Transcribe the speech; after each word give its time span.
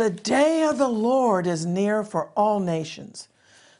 The 0.00 0.08
day 0.08 0.62
of 0.62 0.78
the 0.78 0.88
Lord 0.88 1.46
is 1.46 1.66
near 1.66 2.02
for 2.02 2.30
all 2.34 2.58
nations. 2.58 3.28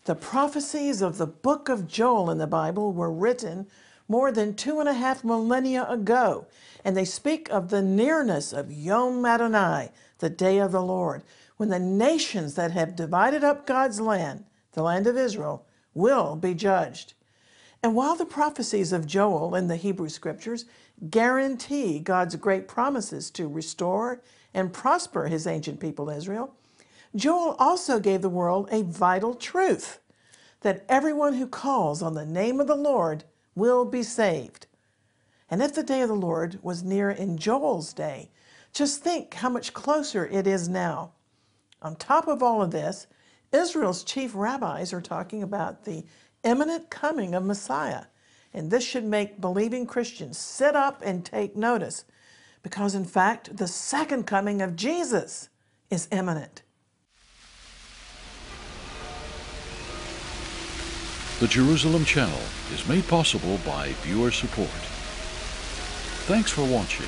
The 0.04 0.14
prophecies 0.14 1.00
of 1.00 1.16
the 1.16 1.26
book 1.26 1.70
of 1.70 1.88
Joel 1.88 2.28
in 2.28 2.36
the 2.36 2.46
Bible 2.46 2.92
were 2.92 3.10
written 3.10 3.68
more 4.06 4.30
than 4.30 4.52
two 4.52 4.80
and 4.80 4.88
a 4.90 4.92
half 4.92 5.24
millennia 5.24 5.88
ago, 5.88 6.44
and 6.84 6.94
they 6.94 7.06
speak 7.06 7.48
of 7.48 7.70
the 7.70 7.80
nearness 7.80 8.52
of 8.52 8.70
Yom 8.70 9.24
Adonai, 9.24 9.92
the 10.18 10.28
day 10.28 10.58
of 10.58 10.72
the 10.72 10.82
Lord, 10.82 11.22
when 11.56 11.70
the 11.70 11.78
nations 11.78 12.54
that 12.54 12.72
have 12.72 12.94
divided 12.94 13.42
up 13.42 13.66
God's 13.66 13.98
land, 13.98 14.44
the 14.72 14.82
land 14.82 15.06
of 15.06 15.16
Israel, 15.16 15.64
will 15.94 16.36
be 16.36 16.52
judged. 16.52 17.14
And 17.82 17.94
while 17.94 18.14
the 18.14 18.26
prophecies 18.26 18.92
of 18.92 19.06
Joel 19.06 19.54
in 19.54 19.68
the 19.68 19.76
Hebrew 19.76 20.10
scriptures 20.10 20.66
guarantee 21.08 21.98
God's 21.98 22.36
great 22.36 22.68
promises 22.68 23.30
to 23.30 23.48
restore 23.48 24.20
and 24.54 24.72
prosper 24.72 25.26
his 25.26 25.46
ancient 25.46 25.80
people 25.80 26.10
Israel, 26.10 26.54
Joel 27.14 27.56
also 27.58 27.98
gave 27.98 28.22
the 28.22 28.28
world 28.28 28.68
a 28.70 28.82
vital 28.82 29.34
truth 29.34 30.00
that 30.60 30.84
everyone 30.88 31.34
who 31.34 31.46
calls 31.46 32.02
on 32.02 32.14
the 32.14 32.26
name 32.26 32.60
of 32.60 32.66
the 32.66 32.76
Lord 32.76 33.24
will 33.54 33.84
be 33.84 34.02
saved. 34.02 34.66
And 35.50 35.62
if 35.62 35.74
the 35.74 35.82
day 35.82 36.02
of 36.02 36.08
the 36.08 36.14
Lord 36.14 36.58
was 36.62 36.82
near 36.82 37.10
in 37.10 37.36
Joel's 37.36 37.92
day, 37.92 38.30
just 38.72 39.02
think 39.02 39.34
how 39.34 39.48
much 39.48 39.74
closer 39.74 40.26
it 40.26 40.46
is 40.46 40.68
now. 40.68 41.12
On 41.82 41.96
top 41.96 42.28
of 42.28 42.42
all 42.42 42.62
of 42.62 42.70
this, 42.70 43.06
Israel's 43.52 44.04
chief 44.04 44.32
rabbis 44.34 44.92
are 44.92 45.00
talking 45.00 45.42
about 45.42 45.84
the 45.84 46.04
imminent 46.44 46.90
coming 46.90 47.34
of 47.34 47.44
Messiah. 47.44 48.04
And 48.54 48.70
this 48.70 48.84
should 48.84 49.04
make 49.04 49.40
believing 49.40 49.86
Christians 49.86 50.38
sit 50.38 50.76
up 50.76 51.02
and 51.04 51.24
take 51.24 51.56
notice 51.56 52.04
because, 52.62 52.94
in 52.94 53.04
fact, 53.04 53.56
the 53.56 53.66
second 53.66 54.26
coming 54.26 54.60
of 54.62 54.76
Jesus 54.76 55.48
is 55.90 56.08
imminent. 56.12 56.62
The 61.40 61.48
Jerusalem 61.48 62.04
Channel 62.04 62.40
is 62.72 62.86
made 62.86 63.08
possible 63.08 63.58
by 63.64 63.92
viewer 64.02 64.30
support. 64.30 64.68
Thanks 66.28 66.50
for 66.50 66.64
watching. 66.66 67.06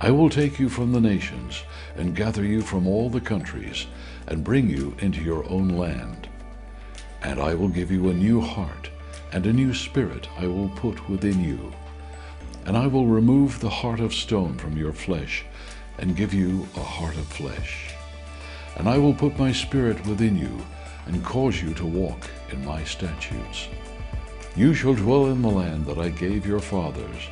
I 0.00 0.10
will 0.10 0.30
take 0.30 0.58
you 0.58 0.68
from 0.68 0.92
the 0.92 1.00
nations 1.00 1.62
and 1.96 2.16
gather 2.16 2.44
you 2.44 2.62
from 2.62 2.86
all 2.86 3.10
the 3.10 3.20
countries 3.20 3.86
and 4.26 4.44
bring 4.44 4.68
you 4.68 4.94
into 5.00 5.22
your 5.22 5.48
own 5.50 5.68
land. 5.68 6.28
And 7.22 7.40
I 7.40 7.54
will 7.54 7.68
give 7.68 7.90
you 7.90 8.08
a 8.08 8.14
new 8.14 8.40
heart 8.40 8.90
and 9.32 9.46
a 9.46 9.52
new 9.52 9.74
spirit 9.74 10.28
I 10.38 10.46
will 10.46 10.68
put 10.70 11.08
within 11.08 11.42
you. 11.42 11.72
And 12.64 12.76
I 12.76 12.86
will 12.86 13.06
remove 13.06 13.60
the 13.60 13.68
heart 13.70 14.00
of 14.00 14.14
stone 14.14 14.56
from 14.58 14.76
your 14.76 14.92
flesh 14.92 15.44
and 15.98 16.16
give 16.16 16.34
you 16.34 16.66
a 16.76 16.80
heart 16.80 17.16
of 17.16 17.26
flesh. 17.26 17.94
And 18.76 18.88
I 18.88 18.98
will 18.98 19.14
put 19.14 19.38
my 19.38 19.52
spirit 19.52 20.04
within 20.06 20.36
you 20.36 20.64
and 21.06 21.24
cause 21.24 21.62
you 21.62 21.72
to 21.74 21.86
walk 21.86 22.28
in 22.50 22.64
my 22.64 22.84
statutes. 22.84 23.68
You 24.54 24.74
shall 24.74 24.94
dwell 24.94 25.26
in 25.26 25.42
the 25.42 25.48
land 25.48 25.86
that 25.86 25.98
I 25.98 26.08
gave 26.08 26.46
your 26.46 26.60
fathers, 26.60 27.28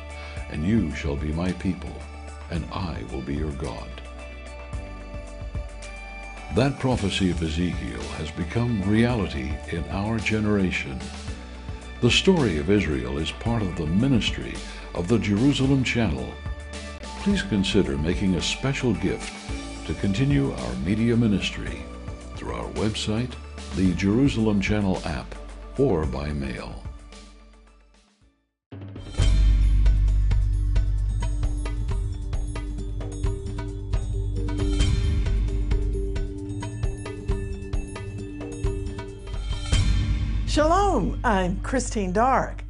and 0.49 0.65
you 0.65 0.93
shall 0.95 1.15
be 1.15 1.33
my 1.33 1.51
people 1.53 1.95
and 2.51 2.65
I 2.71 3.03
will 3.11 3.21
be 3.21 3.35
your 3.35 3.51
God. 3.51 3.89
That 6.55 6.79
prophecy 6.79 7.31
of 7.31 7.41
Ezekiel 7.43 8.01
has 8.17 8.31
become 8.31 8.81
reality 8.83 9.53
in 9.71 9.83
our 9.89 10.19
generation. 10.19 10.99
The 12.05 12.11
story 12.11 12.59
of 12.59 12.69
Israel 12.69 13.17
is 13.17 13.31
part 13.31 13.63
of 13.63 13.75
the 13.77 13.87
ministry 13.87 14.53
of 14.93 15.07
the 15.07 15.17
Jerusalem 15.17 15.83
Channel. 15.83 16.31
Please 17.23 17.41
consider 17.41 17.97
making 17.97 18.35
a 18.35 18.41
special 18.43 18.93
gift 18.93 19.33
to 19.87 19.95
continue 19.95 20.53
our 20.53 20.75
media 20.85 21.17
ministry 21.17 21.81
through 22.35 22.53
our 22.53 22.69
website, 22.73 23.33
the 23.75 23.91
Jerusalem 23.95 24.61
Channel 24.61 25.01
app, 25.03 25.33
or 25.79 26.05
by 26.05 26.31
mail. 26.31 26.84
I'm 41.25 41.59
Christine 41.61 42.11
Darg. 42.11 42.63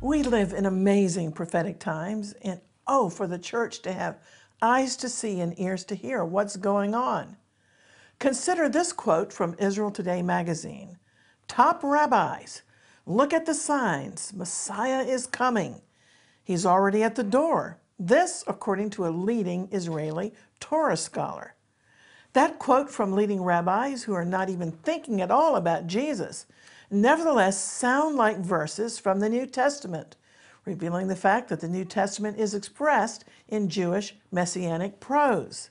We 0.00 0.22
live 0.22 0.54
in 0.54 0.64
amazing 0.64 1.32
prophetic 1.32 1.78
times, 1.78 2.32
and 2.40 2.58
oh, 2.86 3.10
for 3.10 3.26
the 3.26 3.38
church 3.38 3.82
to 3.82 3.92
have 3.92 4.18
eyes 4.62 4.96
to 4.96 5.10
see 5.10 5.40
and 5.40 5.52
ears 5.60 5.84
to 5.84 5.94
hear 5.94 6.24
what's 6.24 6.56
going 6.56 6.94
on. 6.94 7.36
Consider 8.18 8.66
this 8.66 8.94
quote 8.94 9.30
from 9.30 9.54
Israel 9.58 9.90
Today 9.90 10.22
magazine 10.22 10.96
Top 11.48 11.82
rabbis, 11.84 12.62
look 13.04 13.34
at 13.34 13.44
the 13.44 13.52
signs. 13.52 14.32
Messiah 14.32 15.02
is 15.02 15.26
coming. 15.26 15.82
He's 16.42 16.64
already 16.64 17.02
at 17.02 17.14
the 17.14 17.22
door. 17.22 17.78
This, 17.98 18.42
according 18.46 18.88
to 18.92 19.06
a 19.06 19.10
leading 19.10 19.68
Israeli 19.70 20.32
Torah 20.60 20.96
scholar. 20.96 21.56
That 22.32 22.58
quote 22.58 22.88
from 22.88 23.12
leading 23.12 23.42
rabbis 23.42 24.04
who 24.04 24.14
are 24.14 24.24
not 24.24 24.48
even 24.48 24.72
thinking 24.72 25.20
at 25.20 25.30
all 25.30 25.56
about 25.56 25.86
Jesus 25.86 26.46
nevertheless 26.90 27.62
sound 27.62 28.16
like 28.16 28.38
verses 28.38 28.98
from 28.98 29.20
the 29.20 29.28
New 29.28 29.46
Testament, 29.46 30.16
revealing 30.64 31.08
the 31.08 31.16
fact 31.16 31.48
that 31.48 31.60
the 31.60 31.68
New 31.68 31.84
Testament 31.84 32.38
is 32.38 32.54
expressed 32.54 33.24
in 33.48 33.68
Jewish 33.68 34.14
messianic 34.30 35.00
prose. 35.00 35.70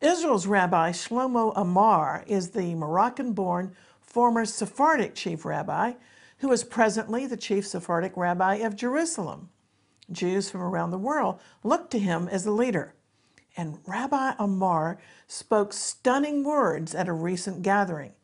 Israel's 0.00 0.46
Rabbi 0.46 0.90
Shlomo 0.90 1.52
Amar 1.54 2.24
is 2.26 2.50
the 2.50 2.74
Moroccan-born 2.74 3.74
former 4.00 4.44
Sephardic 4.44 5.14
chief 5.14 5.44
rabbi 5.44 5.92
who 6.38 6.50
is 6.50 6.64
presently 6.64 7.24
the 7.24 7.36
chief 7.36 7.64
Sephardic 7.64 8.16
rabbi 8.16 8.56
of 8.56 8.74
Jerusalem. 8.74 9.48
Jews 10.10 10.50
from 10.50 10.60
around 10.60 10.90
the 10.90 10.98
world 10.98 11.38
look 11.62 11.88
to 11.90 12.00
him 12.00 12.28
as 12.28 12.44
a 12.44 12.50
leader. 12.50 12.94
And 13.56 13.78
Rabbi 13.86 14.34
Amar 14.40 14.98
spoke 15.28 15.72
stunning 15.72 16.42
words 16.42 16.96
at 16.96 17.06
a 17.06 17.12
recent 17.12 17.62
gathering. 17.62 18.14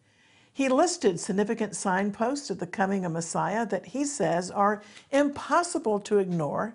He 0.58 0.68
listed 0.68 1.20
significant 1.20 1.76
signposts 1.76 2.50
of 2.50 2.58
the 2.58 2.66
coming 2.66 3.04
of 3.04 3.12
Messiah 3.12 3.64
that 3.66 3.86
he 3.86 4.04
says 4.04 4.50
are 4.50 4.82
impossible 5.12 6.00
to 6.00 6.18
ignore, 6.18 6.74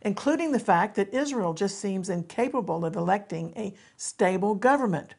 including 0.00 0.52
the 0.52 0.60
fact 0.60 0.94
that 0.94 1.12
Israel 1.12 1.52
just 1.52 1.80
seems 1.80 2.08
incapable 2.08 2.84
of 2.84 2.94
electing 2.94 3.52
a 3.56 3.74
stable 3.96 4.54
government. 4.54 5.16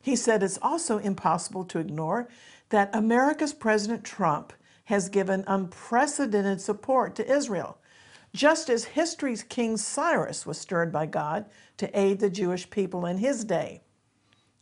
He 0.00 0.14
said 0.14 0.44
it's 0.44 0.60
also 0.62 0.98
impossible 0.98 1.64
to 1.64 1.80
ignore 1.80 2.28
that 2.68 2.94
America's 2.94 3.52
President 3.52 4.04
Trump 4.04 4.52
has 4.84 5.08
given 5.08 5.42
unprecedented 5.48 6.60
support 6.60 7.16
to 7.16 7.28
Israel, 7.28 7.78
just 8.34 8.70
as 8.70 8.84
history's 8.84 9.42
King 9.42 9.76
Cyrus 9.76 10.46
was 10.46 10.58
stirred 10.58 10.92
by 10.92 11.06
God 11.06 11.46
to 11.78 11.90
aid 11.98 12.20
the 12.20 12.30
Jewish 12.30 12.70
people 12.70 13.04
in 13.04 13.18
his 13.18 13.42
day. 13.44 13.82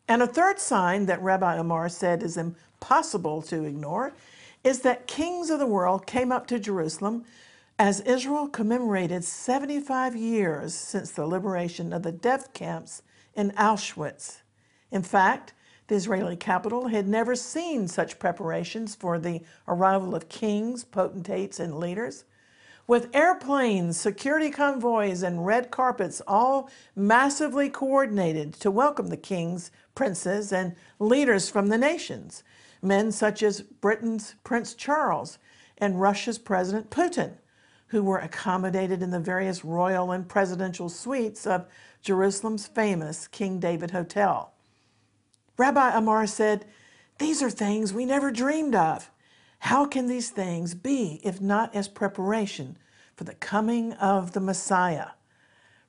And 0.06 0.22
a 0.22 0.26
third 0.26 0.58
sign 0.58 1.06
that 1.06 1.22
Rabbi 1.22 1.56
Amar 1.56 1.88
said 1.88 2.22
is 2.22 2.36
impossible 2.36 3.42
to 3.42 3.64
ignore 3.64 4.12
is 4.62 4.80
that 4.80 5.06
kings 5.06 5.50
of 5.50 5.58
the 5.58 5.66
world 5.66 6.06
came 6.06 6.32
up 6.32 6.46
to 6.48 6.58
Jerusalem 6.58 7.24
as 7.78 8.00
Israel 8.00 8.48
commemorated 8.48 9.24
75 9.24 10.14
years 10.14 10.74
since 10.74 11.10
the 11.10 11.26
liberation 11.26 11.92
of 11.92 12.02
the 12.02 12.12
death 12.12 12.52
camps 12.52 13.02
in 13.34 13.50
Auschwitz. 13.52 14.42
In 14.90 15.02
fact, 15.02 15.54
the 15.88 15.96
Israeli 15.96 16.36
capital 16.36 16.88
had 16.88 17.08
never 17.08 17.34
seen 17.34 17.88
such 17.88 18.18
preparations 18.18 18.94
for 18.94 19.18
the 19.18 19.42
arrival 19.68 20.14
of 20.14 20.28
kings, 20.28 20.84
potentates, 20.84 21.60
and 21.60 21.78
leaders. 21.78 22.24
With 22.86 23.14
airplanes, 23.14 23.98
security 23.98 24.50
convoys, 24.50 25.22
and 25.22 25.46
red 25.46 25.70
carpets 25.70 26.20
all 26.26 26.68
massively 26.94 27.70
coordinated 27.70 28.52
to 28.54 28.70
welcome 28.70 29.08
the 29.08 29.16
kings, 29.16 29.70
princes, 29.94 30.52
and 30.52 30.74
leaders 30.98 31.48
from 31.48 31.68
the 31.68 31.78
nations, 31.78 32.44
men 32.82 33.10
such 33.10 33.42
as 33.42 33.62
Britain's 33.62 34.34
Prince 34.44 34.74
Charles 34.74 35.38
and 35.78 35.98
Russia's 35.98 36.38
President 36.38 36.90
Putin, 36.90 37.38
who 37.86 38.02
were 38.02 38.18
accommodated 38.18 39.02
in 39.02 39.10
the 39.10 39.18
various 39.18 39.64
royal 39.64 40.12
and 40.12 40.28
presidential 40.28 40.90
suites 40.90 41.46
of 41.46 41.66
Jerusalem's 42.02 42.66
famous 42.66 43.28
King 43.28 43.58
David 43.60 43.92
Hotel. 43.92 44.52
Rabbi 45.56 45.96
Amar 45.96 46.26
said, 46.26 46.66
These 47.18 47.42
are 47.42 47.50
things 47.50 47.94
we 47.94 48.04
never 48.04 48.30
dreamed 48.30 48.74
of. 48.74 49.10
How 49.58 49.86
can 49.86 50.06
these 50.06 50.30
things 50.30 50.74
be 50.74 51.20
if 51.24 51.40
not 51.40 51.74
as 51.74 51.88
preparation 51.88 52.76
for 53.16 53.24
the 53.24 53.34
coming 53.34 53.92
of 53.94 54.32
the 54.32 54.40
Messiah? 54.40 55.08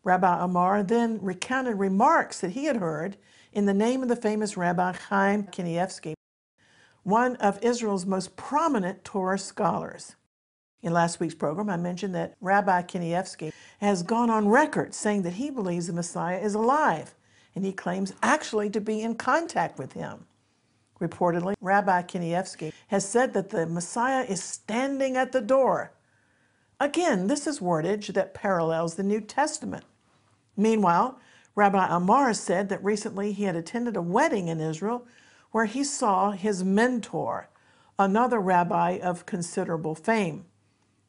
Rabbi 0.04 0.44
Amar 0.44 0.84
then 0.84 1.20
recounted 1.22 1.80
remarks 1.80 2.40
that 2.42 2.52
he 2.52 2.66
had 2.66 2.78
heard 2.78 3.18
in 3.52 3.66
the 3.66 3.74
name 3.74 4.04
of 4.04 4.10
the 4.10 4.16
famous 4.16 4.56
Rabbi 4.56 4.94
Chaim 5.10 5.44
Kanievsky, 5.46 6.14
one 7.04 7.36
of 7.38 7.64
Israel's 7.64 8.06
most 8.06 8.36
prominent 8.36 9.04
Torah 9.04 9.40
scholars. 9.40 10.16
In 10.84 10.94
last 10.94 11.20
week's 11.20 11.34
program, 11.34 11.70
I 11.70 11.78
mentioned 11.78 12.14
that 12.14 12.36
Rabbi 12.42 12.84
Kanievsky 12.84 13.52
has 13.80 14.04
gone 14.04 14.30
on 14.30 14.48
record 14.48 14.94
saying 14.94 15.24
that 15.24 15.34
he 15.34 15.50
believes 15.50 15.88
the 15.88 15.94
Messiah 15.94 16.38
is 16.38 16.54
alive, 16.54 17.16
and 17.56 17.66
he 17.66 17.74
claims 17.74 18.14
actually 18.22 18.70
to 18.70 18.82
be 18.82 19.02
in 19.02 19.16
contact 19.16 19.80
with 19.80 19.94
him. 19.94 20.28
Reportedly, 21.00 21.56
Rabbi 21.60 22.04
Kanievsky 22.04 22.72
has 22.88 23.08
said 23.08 23.34
that 23.34 23.50
the 23.50 23.66
Messiah 23.66 24.24
is 24.24 24.42
standing 24.42 25.18
at 25.18 25.32
the 25.32 25.42
door. 25.42 25.92
Again, 26.80 27.28
this 27.28 27.48
is 27.48 27.60
wordage 27.60 28.14
that 28.14 28.34
parallels 28.34 28.96
the 28.96 29.04
New 29.04 29.22
Testament. 29.22 29.84
Meanwhile, 30.58 31.20
Rabbi 31.56 31.88
Amar 31.90 32.34
said 32.34 32.70
that 32.70 32.84
recently 32.84 33.32
he 33.32 33.44
had 33.44 33.56
attended 33.56 33.96
a 33.96 34.02
wedding 34.02 34.48
in 34.48 34.60
Israel 34.60 35.06
where 35.52 35.66
he 35.66 35.84
saw 35.84 36.32
his 36.32 36.64
mentor, 36.64 37.50
another 37.98 38.40
rabbi 38.40 39.00
of 39.02 39.26
considerable 39.26 39.96
fame. 39.96 40.46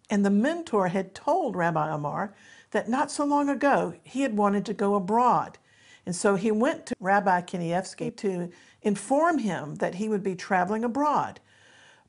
And 0.08 0.24
the 0.24 0.30
mentor 0.30 0.88
had 0.88 1.16
told 1.16 1.56
Rabbi 1.56 1.92
Amar 1.92 2.32
that 2.70 2.88
not 2.88 3.10
so 3.10 3.24
long 3.24 3.48
ago 3.48 3.94
he 4.04 4.22
had 4.22 4.36
wanted 4.36 4.64
to 4.66 4.74
go 4.74 4.94
abroad. 4.94 5.58
And 6.06 6.14
so 6.14 6.36
he 6.36 6.50
went 6.50 6.86
to 6.86 6.96
Rabbi 7.00 7.42
Kanievsky 7.42 8.16
to 8.18 8.50
inform 8.82 9.38
him 9.38 9.74
that 9.76 9.96
he 9.96 10.08
would 10.08 10.22
be 10.22 10.34
traveling 10.34 10.84
abroad. 10.84 11.40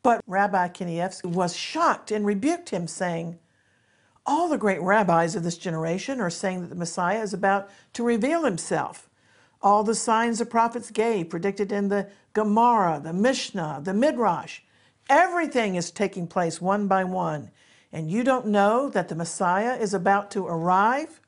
But 0.03 0.23
Rabbi 0.27 0.69
Kanievsky 0.69 1.25
was 1.25 1.55
shocked 1.55 2.11
and 2.11 2.25
rebuked 2.25 2.69
him, 2.69 2.88
saying, 2.88 3.39
All 4.25 4.47
the 4.47 4.57
great 4.57 4.81
rabbis 4.81 5.35
of 5.35 5.44
this 5.44 5.57
generation 5.57 6.21
are 6.21 6.29
saying 6.29 6.61
that 6.61 6.69
the 6.69 6.75
Messiah 6.75 7.21
is 7.21 7.33
about 7.33 7.69
to 7.94 8.03
reveal 8.03 8.44
himself. 8.44 9.09
All 9.61 9.83
the 9.83 9.95
signs 9.95 10.38
the 10.38 10.45
prophets 10.45 10.91
gave, 10.91 11.29
predicted 11.29 11.71
in 11.71 11.89
the 11.89 12.07
Gemara, 12.33 13.01
the 13.03 13.13
Mishnah, 13.13 13.81
the 13.83 13.93
Midrash, 13.93 14.59
everything 15.09 15.75
is 15.75 15.89
taking 15.89 16.27
place 16.27 16.61
one 16.61 16.88
by 16.88 17.03
one 17.03 17.50
and 17.91 18.11
you 18.11 18.23
don't 18.23 18.47
know 18.47 18.89
that 18.89 19.07
the 19.07 19.15
Messiah 19.15 19.75
is 19.75 19.93
about 19.93 20.31
to 20.31 20.45
arrive? 20.45 21.21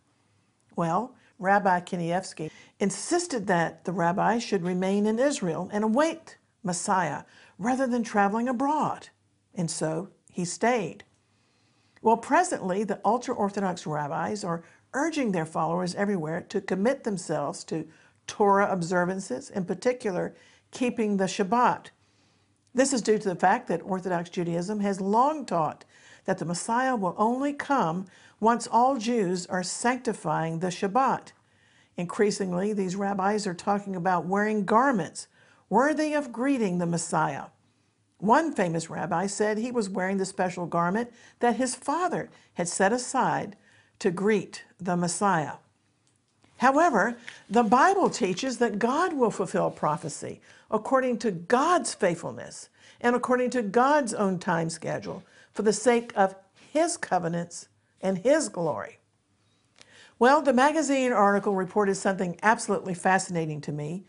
Well, 0.76 1.16
Rabbi 1.40 1.80
Kanievsky 1.82 2.52
insisted 2.80 3.48
that 3.48 3.86
the 3.86 3.92
rabbi 3.92 4.38
should 4.38 4.64
remain 4.64 5.06
in 5.06 5.18
Israel 5.18 5.70
and 5.72 5.84
await 5.84 6.38
Messiah 6.64 7.24
rather 7.58 7.88
than 7.88 8.04
traveling 8.04 8.48
abroad. 8.48 9.10
And 9.56 9.72
so 9.72 10.10
he 10.32 10.46
stayed. 10.46 11.06
Well, 12.02 12.18
presently, 12.18 12.84
the 12.84 13.02
ultra 13.04 13.34
Orthodox 13.34 13.86
rabbis 13.86 14.44
are 14.44 14.64
urging 14.94 15.32
their 15.32 15.46
followers 15.46 15.96
everywhere 15.96 16.42
to 16.50 16.62
commit 16.62 17.04
themselves 17.04 17.64
to 17.66 17.88
Torah 18.28 18.72
observances, 18.72 19.50
in 19.50 19.66
particular, 19.66 20.36
keeping 20.72 21.18
the 21.18 21.26
Shabbat. 21.26 21.88
This 22.74 22.94
is 22.94 23.02
due 23.02 23.18
to 23.18 23.30
the 23.30 23.36
fact 23.36 23.68
that 23.68 23.82
Orthodox 23.84 24.30
Judaism 24.30 24.80
has 24.80 25.02
long 25.02 25.46
taught 25.46 25.84
that 26.26 26.38
the 26.38 26.46
Messiah 26.46 26.96
will 26.96 27.16
only 27.18 27.54
come 27.54 28.06
once 28.40 28.68
all 28.68 28.98
Jews 28.98 29.46
are 29.48 29.64
sanctifying 29.64 30.60
the 30.60 30.68
Shabbat. 30.68 31.32
Increasingly, 31.98 32.74
these 32.74 32.96
rabbis 32.96 33.46
are 33.46 33.54
talking 33.54 33.96
about 33.96 34.26
wearing 34.26 34.66
garments 34.66 35.28
worthy 35.70 36.14
of 36.14 36.32
greeting 36.32 36.78
the 36.78 36.86
Messiah. 36.86 37.46
One 38.20 38.52
famous 38.52 38.90
rabbi 38.90 39.28
said 39.28 39.58
he 39.58 39.72
was 39.72 39.90
wearing 39.90 40.18
the 40.18 40.26
special 40.26 40.66
garment 40.66 41.12
that 41.40 41.56
his 41.56 41.76
father 41.76 42.30
had 42.56 42.68
set 42.68 42.92
aside 42.92 43.56
to 44.00 44.12
greet 44.12 44.66
the 44.80 44.98
Messiah. 44.98 45.54
However, 46.58 47.18
the 47.50 47.64
Bible 47.64 48.10
teaches 48.10 48.58
that 48.58 48.80
God 48.80 49.14
will 49.14 49.32
fulfill 49.32 49.72
prophecy 49.72 50.42
according 50.70 51.20
to 51.20 51.32
God's 51.32 51.94
faithfulness 51.94 52.70
and 53.00 53.16
according 53.16 53.52
to 53.52 53.62
God's 53.62 54.14
own 54.14 54.40
time 54.40 54.70
schedule 54.70 55.24
for 55.54 55.62
the 55.62 55.72
sake 55.72 56.12
of 56.18 56.36
his 56.74 56.98
covenants 56.98 57.69
and 58.02 58.20
his 58.20 58.50
glory. 58.50 59.00
Well, 60.18 60.42
the 60.42 60.54
magazine 60.54 61.14
article 61.14 61.56
reported 61.56 61.96
something 61.96 62.38
absolutely 62.44 62.94
fascinating 62.94 63.62
to 63.62 63.72
me, 63.72 64.06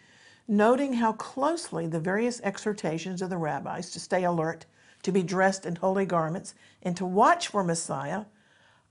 noting 0.48 0.94
how 0.94 1.12
closely 1.12 1.87
the 1.87 2.00
various 2.00 2.40
exhortations 2.42 3.22
of 3.22 3.31
the 3.31 3.37
rabbis 3.37 3.90
to 3.90 4.00
stay 4.00 4.25
alert, 4.25 4.66
to 5.02 5.12
be 5.12 5.22
dressed 5.22 5.64
in 5.64 5.76
holy 5.76 6.06
garments, 6.06 6.54
and 6.82 6.96
to 6.96 7.06
watch 7.06 7.48
for 7.48 7.62
Messiah 7.62 8.25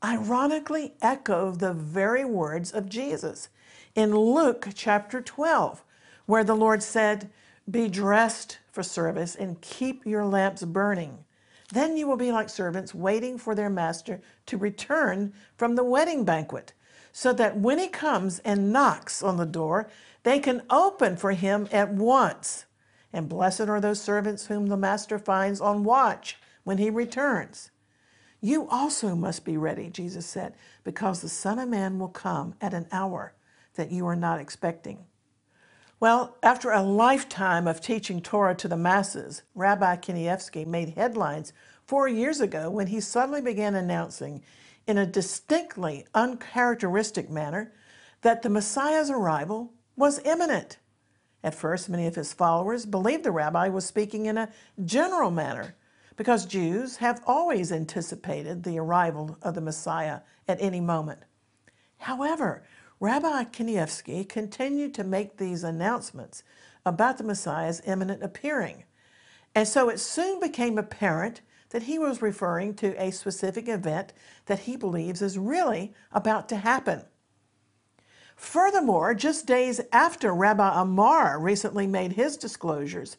ironically 0.04 0.94
echo 1.02 1.52
the 1.52 1.74
very 1.74 2.24
words 2.24 2.72
of 2.72 2.88
Jesus 2.88 3.50
in 3.96 4.16
Luke 4.16 4.70
chapter 4.74 5.22
12, 5.22 5.84
where 6.26 6.44
the 6.44 6.56
Lord 6.56 6.82
said, 6.82 7.30
Be 7.70 7.90
dressed 7.90 8.60
for 8.72 8.82
service 8.82 9.36
and 9.36 9.60
keep 9.60 10.06
your 10.06 10.26
lamps 10.26 10.64
burning 10.64 11.26
then 11.70 11.98
you 11.98 12.08
will 12.08 12.18
be 12.18 12.32
like 12.32 12.50
servants 12.50 12.94
waiting 12.96 13.38
for 13.38 13.56
their 13.56 13.70
master 13.70 14.22
to 14.48 14.58
return 14.58 15.34
from 15.56 15.76
the 15.76 15.84
wedding 15.84 16.26
banquet, 16.26 16.74
so 17.12 17.34
that 17.34 17.58
when 17.58 17.80
he 17.80 17.88
comes 17.88 18.40
and 18.40 18.72
knocks 18.72 19.24
on 19.24 19.38
the 19.38 19.46
door, 19.46 19.90
they 20.24 20.40
can 20.40 20.64
open 20.70 21.18
for 21.18 21.32
him 21.32 21.68
at 21.72 21.92
once. 21.94 22.66
And 23.12 23.30
blessed 23.30 23.62
are 23.62 23.82
those 23.82 24.02
servants 24.02 24.48
whom 24.48 24.68
the 24.68 24.78
master 24.78 25.18
finds 25.18 25.62
on 25.62 25.84
watch 25.84 26.38
when 26.64 26.78
he 26.78 26.90
returns. 26.90 27.72
You 28.42 28.68
also 28.70 29.16
must 29.16 29.44
be 29.44 29.58
ready, 29.58 29.90
Jesus 29.90 30.26
said, 30.26 30.54
because 30.84 31.22
the 31.22 31.30
Son 31.30 31.60
of 31.60 31.68
Man 31.68 32.00
will 32.00 32.10
come 32.10 32.56
at 32.62 32.74
an 32.74 32.88
hour 32.92 33.34
that 33.76 33.92
you 33.92 34.06
are 34.08 34.16
not 34.16 34.40
expecting. 34.40 35.06
Well, 36.02 36.38
after 36.42 36.72
a 36.72 36.82
lifetime 36.82 37.68
of 37.68 37.82
teaching 37.82 38.22
Torah 38.22 38.56
to 38.56 38.70
the 38.70 38.78
masses, 38.78 39.44
Rabbi 39.54 39.98
Kanievsky 39.98 40.66
made 40.66 40.92
headlines 40.92 41.52
four 41.86 42.08
years 42.08 42.40
ago 42.40 42.70
when 42.70 42.88
he 42.88 43.02
suddenly 43.02 43.42
began 43.42 43.76
announcing 43.76 44.42
in 44.88 44.98
a 44.98 45.06
distinctly 45.06 46.06
uncharacteristic 46.16 47.30
manner 47.30 47.74
that 48.22 48.44
the 48.44 48.50
Messiah's 48.50 49.10
arrival 49.10 49.74
was 49.98 50.24
imminent. 50.24 50.78
At 51.44 51.54
first, 51.54 51.90
many 51.90 52.08
of 52.08 52.16
his 52.16 52.32
followers 52.32 52.86
believed 52.86 53.26
the 53.26 53.32
rabbi 53.32 53.68
was 53.68 53.86
speaking 53.86 54.26
in 54.26 54.38
a 54.38 54.50
general 54.86 55.32
manner 55.32 55.76
because 56.16 56.46
Jews 56.46 56.98
have 56.98 57.22
always 57.28 57.74
anticipated 57.74 58.64
the 58.64 58.80
arrival 58.80 59.38
of 59.42 59.54
the 59.54 59.62
Messiah 59.62 60.22
at 60.48 60.62
any 60.62 60.80
moment. 60.80 61.20
However, 61.98 62.64
Rabbi 63.02 63.46
Kanievsky 63.46 64.28
continued 64.28 64.94
to 64.96 65.06
make 65.06 65.38
these 65.38 65.64
announcements 65.64 66.44
about 66.86 67.18
the 67.18 67.24
Messiah's 67.24 67.82
imminent 67.86 68.22
appearing. 68.22 68.84
And 69.56 69.66
so 69.66 69.88
it 69.88 70.00
soon 70.00 70.42
became 70.42 70.78
apparent 70.78 71.40
that 71.70 71.84
he 71.84 71.98
was 71.98 72.22
referring 72.22 72.74
to 72.76 73.02
a 73.02 73.12
specific 73.12 73.70
event 73.70 74.12
that 74.48 74.60
he 74.60 74.76
believes 74.76 75.22
is 75.22 75.38
really 75.38 75.94
about 76.12 76.50
to 76.50 76.58
happen. 76.58 77.04
Furthermore, 78.36 79.14
just 79.14 79.46
days 79.46 79.80
after 79.94 80.34
Rabbi 80.34 80.82
Amar 80.82 81.40
recently 81.40 81.88
made 81.88 82.14
his 82.14 82.36
disclosures, 82.36 83.16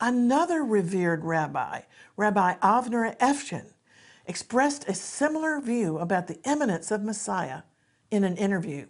another 0.00 0.62
revered 0.62 1.24
rabbi, 1.24 1.82
Rabbi 2.16 2.54
Avner 2.56 3.16
Efshin, 3.18 3.72
expressed 4.26 4.88
a 4.88 4.94
similar 4.94 5.60
view 5.60 5.98
about 5.98 6.26
the 6.28 6.40
imminence 6.44 6.90
of 6.90 7.02
Messiah 7.02 7.62
in 8.10 8.22
an 8.22 8.36
interview. 8.36 8.86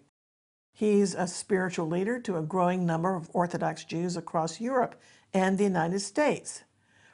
He's 0.79 1.15
a 1.15 1.27
spiritual 1.27 1.89
leader 1.89 2.21
to 2.21 2.37
a 2.37 2.43
growing 2.43 2.85
number 2.85 3.15
of 3.15 3.31
Orthodox 3.33 3.83
Jews 3.83 4.15
across 4.15 4.61
Europe 4.61 5.01
and 5.33 5.57
the 5.57 5.65
United 5.65 6.01
States. 6.01 6.65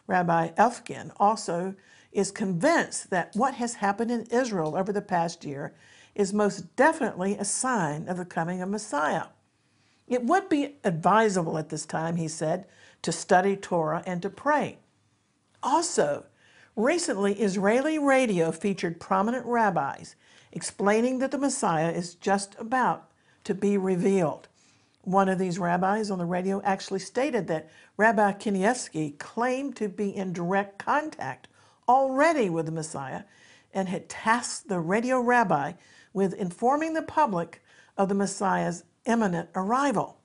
Rabbi 0.08 0.48
Efshin 0.58 1.12
also 1.16 1.76
is 2.10 2.32
convinced 2.32 3.10
that 3.10 3.30
what 3.36 3.54
has 3.54 3.74
happened 3.74 4.10
in 4.10 4.26
Israel 4.32 4.74
over 4.76 4.92
the 4.92 5.00
past 5.00 5.44
year 5.44 5.76
is 6.12 6.32
most 6.32 6.74
definitely 6.74 7.36
a 7.36 7.44
sign 7.44 8.08
of 8.08 8.16
the 8.16 8.24
coming 8.24 8.60
of 8.60 8.68
Messiah. 8.68 9.26
It 10.08 10.24
would 10.24 10.48
be 10.48 10.78
advisable 10.82 11.56
at 11.56 11.68
this 11.68 11.86
time, 11.86 12.16
he 12.16 12.26
said, 12.26 12.66
to 13.02 13.12
study 13.12 13.54
Torah 13.54 14.02
and 14.04 14.20
to 14.22 14.28
pray. 14.28 14.78
Also, 15.62 16.26
recently 16.74 17.34
Israeli 17.34 17.96
radio 17.96 18.50
featured 18.50 18.98
prominent 18.98 19.46
rabbis 19.46 20.16
explaining 20.50 21.20
that 21.20 21.30
the 21.30 21.38
Messiah 21.38 21.92
is 21.92 22.16
just 22.16 22.56
about 22.58 23.11
to 23.44 23.54
be 23.54 23.76
revealed. 23.76 24.48
One 25.02 25.28
of 25.28 25.38
these 25.38 25.58
rabbis 25.58 26.10
on 26.10 26.18
the 26.18 26.24
radio 26.24 26.62
actually 26.62 27.00
stated 27.00 27.48
that 27.48 27.68
Rabbi 27.96 28.32
Kanievsky 28.32 29.18
claimed 29.18 29.76
to 29.76 29.88
be 29.88 30.14
in 30.14 30.32
direct 30.32 30.78
contact 30.78 31.48
already 31.88 32.48
with 32.48 32.66
the 32.66 32.72
Messiah 32.72 33.22
and 33.74 33.88
had 33.88 34.08
tasked 34.08 34.68
the 34.68 34.78
radio 34.78 35.20
rabbi 35.20 35.72
with 36.12 36.34
informing 36.34 36.94
the 36.94 37.02
public 37.02 37.62
of 37.96 38.08
the 38.08 38.14
Messiah's 38.14 38.84
imminent 39.06 39.48
arrival. 39.54 40.18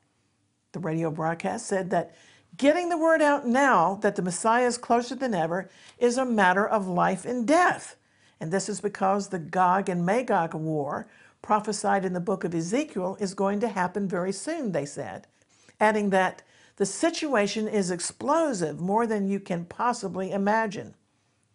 The 0.74 0.80
radio 0.80 1.10
broadcast 1.10 1.66
said 1.66 1.90
that 1.90 2.16
getting 2.56 2.90
the 2.90 2.98
word 2.98 3.22
out 3.22 3.48
now 3.48 3.96
that 4.02 4.16
the 4.16 4.22
Messiah 4.22 4.66
is 4.66 4.78
closer 4.78 5.16
than 5.16 5.34
ever 5.34 5.70
is 5.98 6.18
a 6.18 6.26
matter 6.26 6.68
of 6.68 6.88
life 6.88 7.26
and 7.26 7.48
death. 7.48 7.96
And 8.40 8.52
this 8.52 8.70
is 8.70 8.82
because 8.82 9.30
the 9.30 9.40
Gog 9.40 9.90
and 9.90 10.06
Magog 10.06 10.54
war 10.54 11.08
prophesied 11.42 12.06
in 12.06 12.14
the 12.14 12.20
book 12.20 12.44
of 12.44 12.54
Ezekiel 12.54 13.18
is 13.20 13.34
going 13.34 13.60
to 13.62 13.68
happen 13.70 14.08
very 14.08 14.32
soon, 14.32 14.72
they 14.72 14.86
said, 14.86 15.28
adding 15.80 16.10
that 16.10 16.42
the 16.78 16.86
situation 16.86 17.68
is 17.68 17.90
explosive, 17.90 18.80
more 18.80 19.08
than 19.08 19.28
you 19.28 19.40
can 19.40 19.66
possibly 19.66 20.32
imagine. 20.32 20.94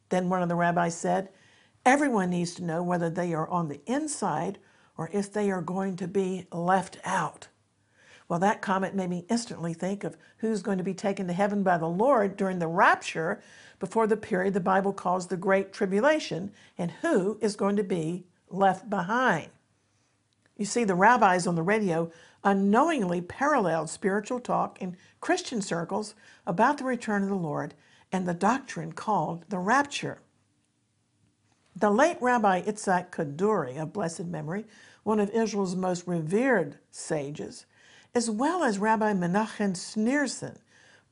Then 0.09 0.29
one 0.29 0.43
of 0.43 0.49
the 0.49 0.57
rabbis 0.57 0.97
said, 0.97 1.29
Everyone 1.85 2.31
needs 2.31 2.55
to 2.55 2.65
know 2.65 2.83
whether 2.83 3.11
they 3.11 3.33
are 3.33 3.49
on 3.49 3.69
the 3.69 3.81
inside 3.87 4.59
or 4.97 5.11
if 5.13 5.33
they 5.33 5.51
are 5.51 5.63
going 5.63 5.97
to 5.97 6.07
be 6.07 6.47
left 6.53 6.99
out. 7.05 7.49
Well, 8.29 8.39
that 8.39 8.63
comment 8.63 8.95
made 8.95 9.11
me 9.11 9.27
instantly 9.29 9.75
think 9.75 10.05
of 10.05 10.17
who's 10.39 10.63
going 10.63 10.79
to 10.79 10.85
be 10.85 10.95
taken 10.95 11.27
to 11.27 11.33
heaven 11.33 11.63
by 11.63 11.79
the 11.79 11.89
Lord 11.89 12.37
during 12.37 12.59
the 12.59 12.69
rapture 12.69 13.43
before 13.79 14.07
the 14.07 14.17
period 14.17 14.55
the 14.55 14.61
Bible 14.61 14.93
calls 14.93 15.27
the 15.27 15.37
Great 15.37 15.73
Tribulation 15.73 16.53
and 16.79 16.91
who 17.03 17.39
is 17.41 17.57
going 17.57 17.77
to 17.77 17.85
be 17.85 18.25
left 18.49 18.89
behind. 18.89 19.51
You 20.63 20.67
see, 20.67 20.85
the 20.85 20.95
rabbis 20.95 21.49
on 21.49 21.57
the 21.57 21.63
radio 21.65 22.13
unknowingly 22.45 23.21
paralleled 23.21 23.91
spiritual 23.91 24.39
talk 24.39 24.81
in 24.81 24.97
Christian 25.21 25.61
circles 25.61 26.15
about 26.47 26.79
the 26.79 26.85
return 26.85 27.25
of 27.25 27.29
the 27.31 27.35
Lord 27.35 27.75
and 28.13 28.29
the 28.29 28.33
doctrine 28.33 28.93
called 28.93 29.45
the 29.49 29.59
rapture. 29.59 30.21
The 31.75 31.91
late 31.91 32.17
Rabbi 32.21 32.63
Itzhak 32.63 33.11
Kaduri 33.11 33.77
of 33.77 33.93
blessed 33.93 34.27
memory, 34.27 34.65
one 35.03 35.19
of 35.19 35.31
Israel's 35.31 35.75
most 35.75 36.07
revered 36.07 36.79
sages, 36.93 37.67
as 38.15 38.31
well 38.31 38.63
as 38.63 38.79
Rabbi 38.79 39.15
Menachem 39.15 39.73
Schneerson, 39.73 40.59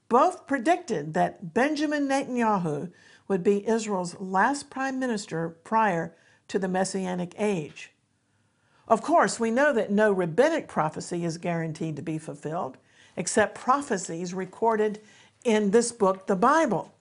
both 0.08 0.46
predicted 0.46 1.14
that 1.14 1.52
Benjamin 1.52 2.06
Netanyahu 2.06 2.92
would 3.26 3.42
be 3.42 3.66
Israel's 3.66 4.14
last 4.20 4.70
prime 4.70 5.00
minister 5.00 5.48
prior 5.64 6.14
to 6.46 6.60
the 6.60 6.68
Messianic 6.68 7.34
age. 7.36 7.90
Of 8.90 9.02
course, 9.02 9.38
we 9.38 9.52
know 9.52 9.72
that 9.72 9.92
no 9.92 10.10
rabbinic 10.10 10.66
prophecy 10.66 11.24
is 11.24 11.38
guaranteed 11.38 11.94
to 11.94 12.02
be 12.02 12.18
fulfilled, 12.18 12.76
except 13.16 13.54
prophecies 13.54 14.34
recorded 14.34 15.00
in 15.44 15.70
this 15.70 15.92
book, 15.92 16.26
the 16.26 16.34
Bible. 16.34 16.92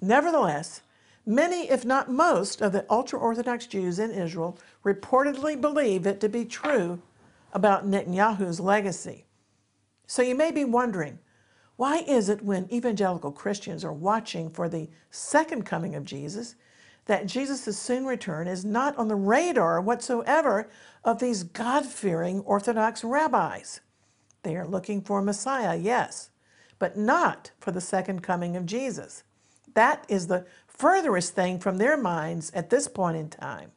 Nevertheless, 0.00 0.80
many, 1.26 1.68
if 1.70 1.84
not 1.84 2.10
most, 2.10 2.62
of 2.62 2.72
the 2.72 2.86
ultra 2.88 3.18
Orthodox 3.18 3.66
Jews 3.66 3.98
in 3.98 4.10
Israel 4.12 4.58
reportedly 4.82 5.60
believe 5.60 6.06
it 6.06 6.20
to 6.20 6.28
be 6.30 6.46
true 6.46 7.02
about 7.52 7.86
Netanyahu's 7.86 8.58
legacy. 8.58 9.26
So 10.06 10.22
you 10.22 10.34
may 10.34 10.50
be 10.50 10.64
wondering, 10.64 11.18
why 11.76 11.98
is 11.98 12.30
it 12.30 12.42
when 12.42 12.72
evangelical 12.72 13.30
Christians 13.30 13.84
are 13.84 13.92
watching 13.92 14.48
for 14.48 14.70
the 14.70 14.88
second 15.10 15.66
coming 15.66 15.94
of 15.94 16.06
Jesus 16.06 16.54
that 17.10 17.26
Jesus' 17.26 17.76
soon 17.76 18.06
return 18.06 18.46
is 18.46 18.64
not 18.64 18.96
on 18.96 19.08
the 19.08 19.16
radar 19.16 19.80
whatsoever 19.80 20.70
of 21.02 21.18
these 21.18 21.42
God-fearing 21.42 22.38
Orthodox 22.42 23.02
rabbis? 23.02 23.80
They 24.44 24.54
are 24.54 24.64
looking 24.64 25.00
for 25.02 25.20
Messiah, 25.20 25.74
yes, 25.74 26.30
but 26.78 26.96
not 26.96 27.50
for 27.58 27.72
the 27.72 27.80
second 27.80 28.22
coming 28.22 28.56
of 28.56 28.64
Jesus. 28.64 29.24
That 29.74 30.04
is 30.08 30.28
the 30.28 30.46
furthest 30.68 31.34
thing 31.34 31.58
from 31.58 31.78
their 31.78 31.96
minds 31.96 32.52
at 32.54 32.70
this 32.70 32.86
point 32.86 33.16
in 33.16 33.28
time. 33.28 33.72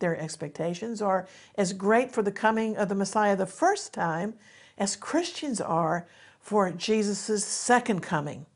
Their 0.00 0.18
expectations 0.18 1.00
are 1.00 1.28
as 1.56 1.74
great 1.74 2.10
for 2.10 2.22
the 2.22 2.32
coming 2.32 2.76
of 2.76 2.88
the 2.88 2.96
Messiah 2.96 3.36
the 3.36 3.46
first 3.46 3.94
time 3.94 4.34
as 4.76 4.96
Christians 4.96 5.60
are 5.60 6.08
for 6.40 6.72
Jesus' 6.72 7.44
second 7.44 8.00
coming. 8.00 8.46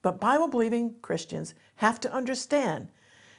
But 0.00 0.20
Bible 0.20 0.46
believing 0.46 0.94
Christians 1.02 1.54
have 1.78 1.98
to 2.02 2.12
understand 2.12 2.86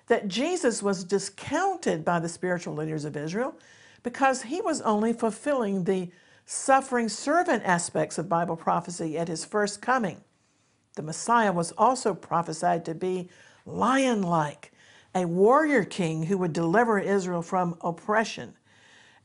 that 0.07 0.27
Jesus 0.27 0.83
was 0.83 1.03
discounted 1.03 2.03
by 2.03 2.19
the 2.19 2.29
spiritual 2.29 2.75
leaders 2.75 3.05
of 3.05 3.15
Israel 3.15 3.55
because 4.03 4.43
he 4.43 4.61
was 4.61 4.81
only 4.81 5.13
fulfilling 5.13 5.83
the 5.83 6.11
suffering 6.45 7.07
servant 7.07 7.63
aspects 7.63 8.17
of 8.17 8.27
Bible 8.27 8.57
prophecy 8.57 9.17
at 9.17 9.29
his 9.29 9.45
first 9.45 9.81
coming. 9.81 10.21
The 10.95 11.03
Messiah 11.03 11.53
was 11.53 11.71
also 11.73 12.13
prophesied 12.13 12.85
to 12.85 12.93
be 12.93 13.29
lion 13.65 14.21
like, 14.21 14.71
a 15.15 15.25
warrior 15.25 15.83
king 15.83 16.23
who 16.23 16.37
would 16.37 16.53
deliver 16.53 16.99
Israel 16.99 17.41
from 17.41 17.77
oppression. 17.81 18.53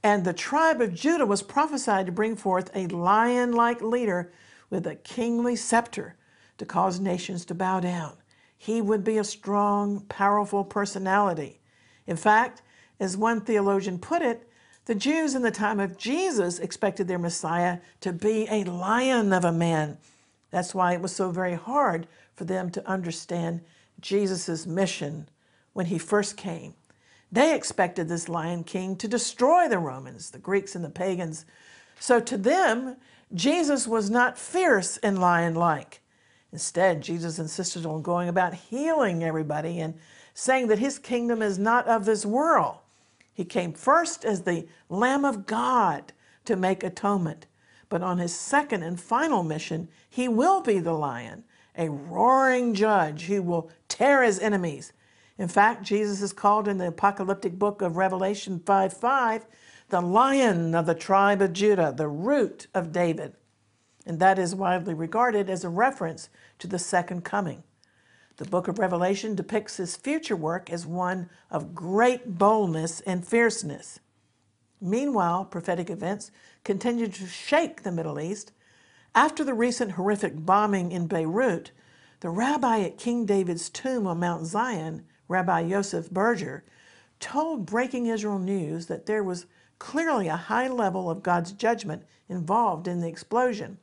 And 0.03 0.25
the 0.25 0.33
tribe 0.33 0.81
of 0.81 0.95
Judah 0.95 1.27
was 1.27 1.43
prophesied 1.43 2.07
to 2.07 2.13
bring 2.13 2.37
forth 2.37 2.71
a 2.75 2.87
lion 2.87 3.53
like 3.53 3.83
leader 3.83 4.31
with 4.71 4.87
a 4.87 4.95
kingly 4.95 5.57
scepter 5.57 6.15
to 6.59 6.67
cause 6.67 7.01
nations 7.01 7.45
to 7.47 7.55
bow 7.55 7.81
down. 7.81 8.17
He 8.59 8.83
would 8.83 9.05
be 9.05 9.17
a 9.17 9.25
strong, 9.25 10.01
powerful 10.09 10.65
personality. 10.65 11.61
In 12.07 12.17
fact, 12.17 12.61
as 13.01 13.17
one 13.17 13.41
theologian 13.41 13.99
put 13.99 14.21
it, 14.21 14.51
the 14.87 14.95
Jews 14.95 15.35
in 15.35 15.43
the 15.43 15.51
time 15.51 15.81
of 15.81 15.97
Jesus 15.97 16.59
expected 16.59 17.07
their 17.07 17.19
Messiah 17.19 17.79
to 18.01 18.13
be 18.13 18.49
a 18.51 18.65
lion 18.65 19.33
of 19.33 19.45
a 19.45 19.53
man. 19.53 19.99
That's 20.51 20.75
why 20.75 20.95
it 20.95 21.01
was 21.01 21.15
so 21.15 21.31
very 21.31 21.55
hard 21.55 22.09
for 22.35 22.45
them 22.45 22.71
to 22.71 22.89
understand 22.89 23.61
Jesus' 24.01 24.67
mission 24.67 25.29
when 25.73 25.87
he 25.87 25.99
first 25.99 26.37
came. 26.37 26.75
They 27.31 27.55
expected 27.55 28.09
this 28.09 28.29
lion 28.29 28.65
king 28.65 28.97
to 28.97 29.07
destroy 29.07 29.69
the 29.69 29.79
Romans, 29.79 30.31
the 30.31 30.39
Greeks 30.39 30.75
and 30.75 30.85
the 30.85 30.91
pagans. 30.91 31.45
So 32.01 32.19
to 32.21 32.39
them, 32.39 32.97
Jesus 33.35 33.87
was 33.87 34.09
not 34.09 34.39
fierce 34.39 34.97
and 34.99 35.19
lion-like. 35.19 36.01
Instead, 36.53 37.03
Jesus 37.03 37.39
insisted 37.39 37.85
on 37.85 38.03
going 38.03 38.29
about 38.29 38.55
healing 38.55 39.23
everybody 39.23 39.81
and 39.81 39.95
saying 40.35 40.69
that 40.69 40.79
his 40.79 40.99
kingdom 40.99 41.43
is 41.43 41.59
not 41.59 41.87
of 41.87 42.05
this 42.05 42.25
world. 42.25 42.79
He 43.35 43.45
came 43.45 43.73
first 43.73 44.25
as 44.25 44.43
the 44.43 44.67
Lamb 44.89 45.25
of 45.25 45.47
God 45.47 46.13
to 46.45 46.57
make 46.57 46.83
atonement. 46.83 47.47
But 47.89 48.03
on 48.03 48.19
his 48.19 48.35
second 48.35 48.83
and 48.83 49.01
final 49.01 49.43
mission, 49.43 49.89
he 50.09 50.29
will 50.29 50.61
be 50.61 50.79
the 50.79 50.93
lion, 50.93 51.45
a 51.77 51.91
roaring 51.91 52.75
judge 52.75 53.25
who 53.25 53.43
will 53.43 53.71
tear 53.89 54.23
his 54.23 54.39
enemies 54.39 54.93
in 55.39 55.47
fact, 55.47 55.85
Jesus 55.85 56.21
is 56.21 56.33
called 56.33 56.67
in 56.67 56.79
the 56.79 56.89
apocalyptic 56.89 57.59
book 57.59 57.81
of 57.81 57.97
Revelation 57.97 58.61
5 58.65 58.93
5 58.93 59.47
the 59.91 60.01
lion 60.03 60.75
of 60.75 60.85
the 60.85 60.95
tribe 60.95 61.41
of 61.41 61.55
Judah, 61.55 61.95
the 61.97 62.09
root 62.09 62.67
of 62.75 62.93
David. 62.93 63.33
And 64.09 64.19
that 64.21 64.39
is 64.39 64.55
widely 64.55 64.95
regarded 64.95 65.51
as 65.51 65.65
a 65.65 65.69
reference 65.69 66.31
to 66.61 66.67
the 66.67 66.79
second 66.79 67.25
coming. 67.25 67.63
The 68.39 68.47
book 68.47 68.67
of 68.67 68.79
Revelation 68.79 69.35
depicts 69.35 69.77
his 69.77 69.97
future 69.97 70.35
work 70.35 70.71
as 70.71 70.87
one 70.87 71.29
of 71.51 71.75
great 71.75 72.39
boldness 72.39 73.01
and 73.01 73.27
fierceness. 73.27 74.01
Meanwhile, 74.81 75.45
prophetic 75.45 75.91
events 75.91 76.31
continue 76.65 77.09
to 77.09 77.27
shake 77.27 77.83
the 77.83 77.93
Middle 77.93 78.19
East. 78.19 78.53
After 79.15 79.45
the 79.45 79.53
recent 79.53 79.93
horrific 79.93 80.47
bombing 80.47 80.91
in 80.91 81.07
Beirut, 81.07 81.73
the 82.21 82.31
rabbi 82.31 82.81
at 82.81 82.97
King 82.97 83.27
David's 83.27 83.69
tomb 83.69 84.07
on 84.07 84.21
Mount 84.21 84.47
Zion 84.47 85.05
Rabbi 85.29 85.61
Yosef 85.61 86.11
Berger, 86.11 86.65
told 87.21 87.67
Breaking 87.67 88.07
Israel 88.07 88.39
News 88.39 88.87
that 88.87 89.05
there 89.05 89.23
was 89.23 89.45
clearly 89.79 90.29
a 90.29 90.37
high 90.37 90.69
level 90.69 91.11
of 91.11 91.23
God's 91.23 91.53
judgment 91.53 92.05
involved 92.27 92.89
in 92.89 93.03
the 93.03 93.09
explosion. 93.09 93.77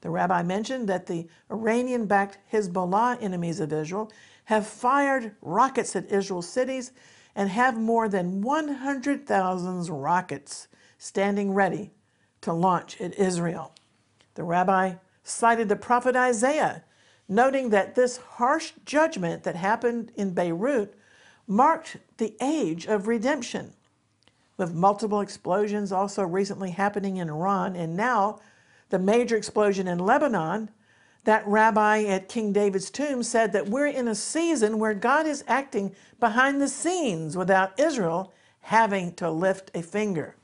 The 0.00 0.10
rabbi 0.10 0.42
mentioned 0.42 0.88
that 0.88 1.06
the 1.06 1.26
Iranian-backed 1.50 2.38
Hezbollah 2.52 3.20
enemies 3.20 3.60
of 3.60 3.72
Israel 3.72 4.12
have 4.44 4.66
fired 4.66 5.34
rockets 5.42 5.96
at 5.96 6.10
Israel's 6.10 6.48
cities 6.48 6.92
and 7.34 7.50
have 7.50 7.76
more 7.76 8.08
than 8.08 8.40
100,000 8.40 9.88
rockets 9.88 10.68
standing 10.98 11.52
ready 11.52 11.92
to 12.40 12.52
launch 12.52 13.00
at 13.00 13.18
Israel. 13.18 13.74
The 14.34 14.44
rabbi 14.44 14.94
cited 15.22 15.68
the 15.68 15.76
prophet 15.76 16.16
Isaiah 16.16 16.84
noting 17.28 17.70
that 17.70 17.94
this 17.94 18.16
harsh 18.16 18.72
judgment 18.84 19.42
that 19.42 19.56
happened 19.56 20.12
in 20.14 20.32
Beirut 20.32 20.94
marked 21.46 21.98
the 22.16 22.36
age 22.40 22.86
of 22.86 23.06
redemption, 23.06 23.74
with 24.56 24.74
multiple 24.74 25.20
explosions 25.20 25.92
also 25.92 26.22
recently 26.22 26.70
happening 26.70 27.18
in 27.18 27.28
Iran, 27.28 27.76
and 27.76 27.96
now 27.96 28.40
the 28.90 28.98
major 28.98 29.36
explosion 29.36 29.88
in 29.88 29.98
Lebanon, 29.98 30.70
that 31.24 31.46
rabbi 31.46 32.04
at 32.04 32.28
King 32.28 32.52
David's 32.52 32.90
tomb 32.90 33.22
said 33.22 33.52
that 33.52 33.68
we're 33.68 33.86
in 33.86 34.08
a 34.08 34.14
season 34.14 34.78
where 34.78 34.94
God 34.94 35.26
is 35.26 35.44
acting 35.46 35.94
behind 36.18 36.60
the 36.60 36.68
scenes 36.68 37.36
without 37.36 37.78
Israel 37.78 38.32
having 38.60 39.12
to 39.14 39.30
lift 39.30 39.70
a 39.74 39.82
finger. 39.82 40.36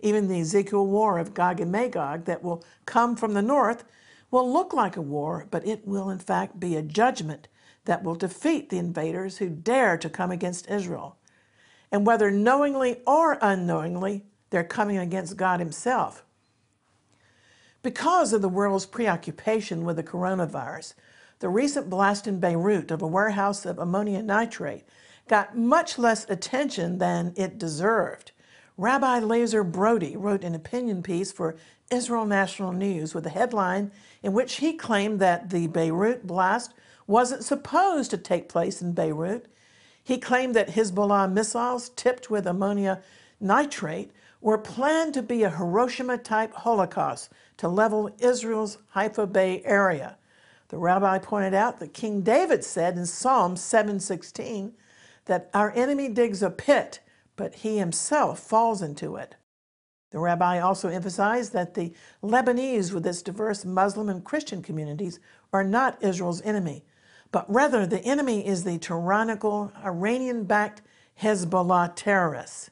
Even 0.00 0.28
the 0.28 0.40
Ezekiel 0.40 0.86
war 0.86 1.18
of 1.18 1.34
Gog 1.34 1.60
and 1.60 1.72
Magog 1.72 2.24
that 2.26 2.42
will 2.42 2.64
come 2.86 3.16
from 3.16 3.34
the 3.34 3.42
north 3.42 3.84
will 4.30 4.50
look 4.50 4.72
like 4.72 4.96
a 4.96 5.02
war, 5.02 5.46
but 5.50 5.66
it 5.66 5.86
will 5.86 6.10
in 6.10 6.18
fact 6.18 6.58
be 6.58 6.76
a 6.76 6.82
judgment 6.82 7.48
that 7.84 8.02
will 8.02 8.14
defeat 8.14 8.68
the 8.68 8.78
invaders 8.78 9.38
who 9.38 9.48
dare 9.48 9.96
to 9.98 10.08
come 10.08 10.30
against 10.30 10.70
Israel. 10.70 11.16
And 11.90 12.06
whether 12.06 12.30
knowingly 12.30 13.00
or 13.06 13.38
unknowingly, 13.42 14.24
they're 14.50 14.64
coming 14.64 14.98
against 14.98 15.36
God 15.36 15.60
himself. 15.60 16.24
Because 17.82 18.32
of 18.32 18.42
the 18.42 18.48
world's 18.48 18.86
preoccupation 18.86 19.84
with 19.84 19.96
the 19.96 20.04
coronavirus, 20.04 20.94
the 21.40 21.48
recent 21.48 21.90
blast 21.90 22.28
in 22.28 22.38
Beirut 22.38 22.92
of 22.92 23.02
a 23.02 23.06
warehouse 23.08 23.66
of 23.66 23.80
ammonia 23.80 24.22
nitrate 24.22 24.84
got 25.28 25.56
much 25.56 25.98
less 25.98 26.24
attention 26.30 26.98
than 26.98 27.34
it 27.36 27.58
deserved. 27.58 28.30
Rabbi 28.76 29.18
Lazer 29.20 29.68
Brody 29.68 30.16
wrote 30.16 30.44
an 30.44 30.54
opinion 30.54 31.02
piece 31.02 31.32
for 31.32 31.56
Israel 31.90 32.24
National 32.24 32.70
News 32.70 33.14
with 33.14 33.26
a 33.26 33.30
headline 33.30 33.90
in 34.22 34.32
which 34.32 34.56
he 34.56 34.74
claimed 34.74 35.18
that 35.18 35.50
the 35.50 35.66
Beirut 35.66 36.24
blast 36.24 36.74
wasn't 37.08 37.44
supposed 37.44 38.12
to 38.12 38.16
take 38.16 38.48
place 38.48 38.80
in 38.80 38.92
Beirut. 38.92 39.46
He 40.04 40.18
claimed 40.18 40.54
that 40.54 40.70
Hezbollah 40.70 41.32
missiles 41.32 41.88
tipped 41.90 42.30
with 42.30 42.46
ammonia 42.46 43.02
nitrate 43.40 44.12
were 44.40 44.58
planned 44.58 45.14
to 45.14 45.22
be 45.22 45.42
a 45.42 45.50
Hiroshima 45.50 46.18
type 46.18 46.52
Holocaust 46.52 47.28
to 47.62 47.68
level 47.68 48.10
Israel's 48.18 48.78
Haifa 48.88 49.24
Bay 49.24 49.62
area. 49.64 50.18
The 50.70 50.78
rabbi 50.78 51.18
pointed 51.18 51.54
out 51.54 51.78
that 51.78 51.94
King 51.94 52.22
David 52.22 52.64
said 52.64 52.98
in 52.98 53.06
Psalm 53.06 53.54
7:16 53.54 54.72
that 55.26 55.48
our 55.54 55.70
enemy 55.70 56.08
digs 56.08 56.42
a 56.42 56.50
pit, 56.50 56.98
but 57.36 57.54
he 57.54 57.78
himself 57.78 58.40
falls 58.40 58.82
into 58.82 59.14
it. 59.14 59.36
The 60.10 60.18
rabbi 60.18 60.58
also 60.58 60.88
emphasized 60.88 61.52
that 61.52 61.74
the 61.74 61.94
Lebanese, 62.20 62.92
with 62.92 63.06
its 63.06 63.22
diverse 63.22 63.64
Muslim 63.64 64.08
and 64.08 64.24
Christian 64.24 64.60
communities, 64.60 65.20
are 65.52 65.62
not 65.62 66.02
Israel's 66.02 66.42
enemy, 66.42 66.84
but 67.30 67.48
rather 67.48 67.86
the 67.86 68.04
enemy 68.04 68.44
is 68.44 68.64
the 68.64 68.78
tyrannical 68.78 69.70
Iranian 69.84 70.46
backed 70.46 70.82
Hezbollah 71.20 71.92
terrorists. 71.94 72.70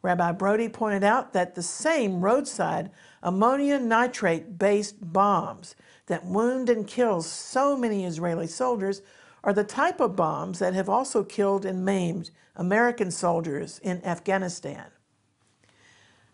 Rabbi 0.00 0.32
Brody 0.32 0.70
pointed 0.70 1.04
out 1.04 1.34
that 1.34 1.54
the 1.54 1.62
same 1.62 2.22
roadside 2.22 2.90
ammonia 3.22 3.78
nitrate 3.78 4.58
based 4.58 4.96
bombs 5.12 5.74
that 6.06 6.24
wound 6.24 6.68
and 6.68 6.86
kill 6.86 7.22
so 7.22 7.76
many 7.76 8.04
Israeli 8.04 8.46
soldiers 8.46 9.02
are 9.42 9.52
the 9.52 9.64
type 9.64 10.00
of 10.00 10.16
bombs 10.16 10.58
that 10.58 10.74
have 10.74 10.88
also 10.88 11.24
killed 11.24 11.64
and 11.64 11.84
maimed 11.84 12.30
American 12.56 13.10
soldiers 13.10 13.80
in 13.82 14.04
Afghanistan. 14.04 14.86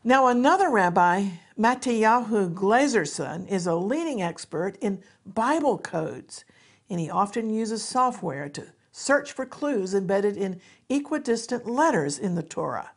Now, 0.03 0.29
another 0.29 0.71
rabbi, 0.71 1.31
Mattiyahu 1.59 2.55
Glazerson, 2.55 3.49
is 3.49 3.67
a 3.67 3.75
leading 3.75 4.23
expert 4.23 4.77
in 4.81 5.03
Bible 5.25 5.79
codes, 5.79 6.45
and 6.89 7.01
he 7.01 7.11
often 7.11 7.51
uses 7.51 7.85
software 7.85 8.49
to 8.51 8.73
search 8.93 9.33
for 9.33 9.45
clues 9.45 9.95
embedded 9.95 10.37
in 10.37 10.61
equidistant 10.89 11.67
letters 11.67 12.19
in 12.19 12.35
the 12.35 12.43
Torah. 12.43 12.93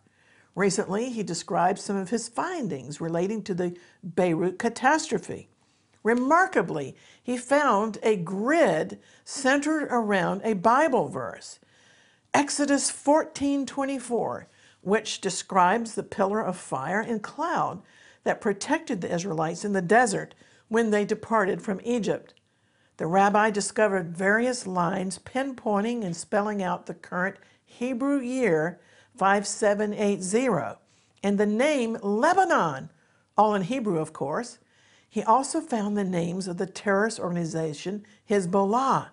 Recently, 0.60 1.10
he 1.10 1.24
described 1.24 1.80
some 1.80 1.96
of 1.96 2.10
his 2.10 2.28
findings 2.28 3.00
relating 3.00 3.44
to 3.44 3.54
the 3.54 3.78
Beirut 4.04 4.60
catastrophe. 4.60 5.48
Remarkably, 6.04 6.98
he 7.24 7.38
found 7.38 7.98
a 8.04 8.18
grid 8.18 9.00
centered 9.24 9.88
around 9.90 10.42
a 10.44 10.56
Bible 10.56 11.08
verse, 11.08 11.60
Exodus 12.34 12.92
14:24, 12.92 14.48
which 14.82 15.22
describes 15.22 15.96
the 15.96 16.04
pillar 16.04 16.42
of 16.42 16.58
fire 16.58 17.00
and 17.00 17.24
cloud 17.24 17.82
that 18.26 18.42
protected 18.42 19.00
the 19.00 19.16
Israelites 19.16 19.64
in 19.64 19.72
the 19.72 19.82
desert 19.82 20.36
when 20.68 20.90
they 20.90 21.06
departed 21.06 21.62
from 21.62 21.80
Egypt. 21.86 22.34
The 22.98 23.08
rabbi 23.08 23.50
discovered 23.50 24.18
various 24.18 24.68
lines 24.68 25.20
pinpointing 25.20 26.04
and 26.04 26.18
spelling 26.18 26.62
out 26.62 26.86
the 26.86 26.96
current 26.96 27.38
Hebrew 27.66 28.20
year 28.20 28.82
5780 29.20 30.80
and 31.24 31.38
the 31.38 31.46
name 31.46 31.98
Lebanon, 32.02 32.92
all 33.38 33.56
in 33.56 33.64
Hebrew, 33.64 34.00
of 34.00 34.14
course. 34.14 34.60
He 35.10 35.24
also 35.24 35.62
found 35.62 35.98
the 35.98 36.06
names 36.06 36.48
of 36.48 36.58
the 36.58 36.68
terrorist 36.68 37.20
organization 37.20 38.06
Hezbollah, 38.30 39.10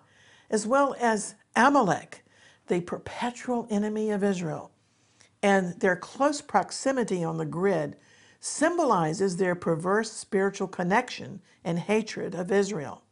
as 0.49 0.67
well 0.67 0.95
as 0.99 1.35
Amalek, 1.55 2.25
the 2.67 2.81
perpetual 2.81 3.67
enemy 3.69 4.11
of 4.11 4.23
Israel 4.23 4.71
and 5.43 5.79
their 5.79 5.95
close 5.95 6.41
proximity 6.41 7.23
on 7.23 7.37
the 7.37 7.45
grid 7.45 7.97
symbolizes 8.39 9.37
their 9.37 9.55
perverse 9.55 10.11
spiritual 10.11 10.67
connection 10.67 11.41
and 11.63 11.79
hatred 11.79 12.35
of 12.35 12.51
Israel. 12.51 13.03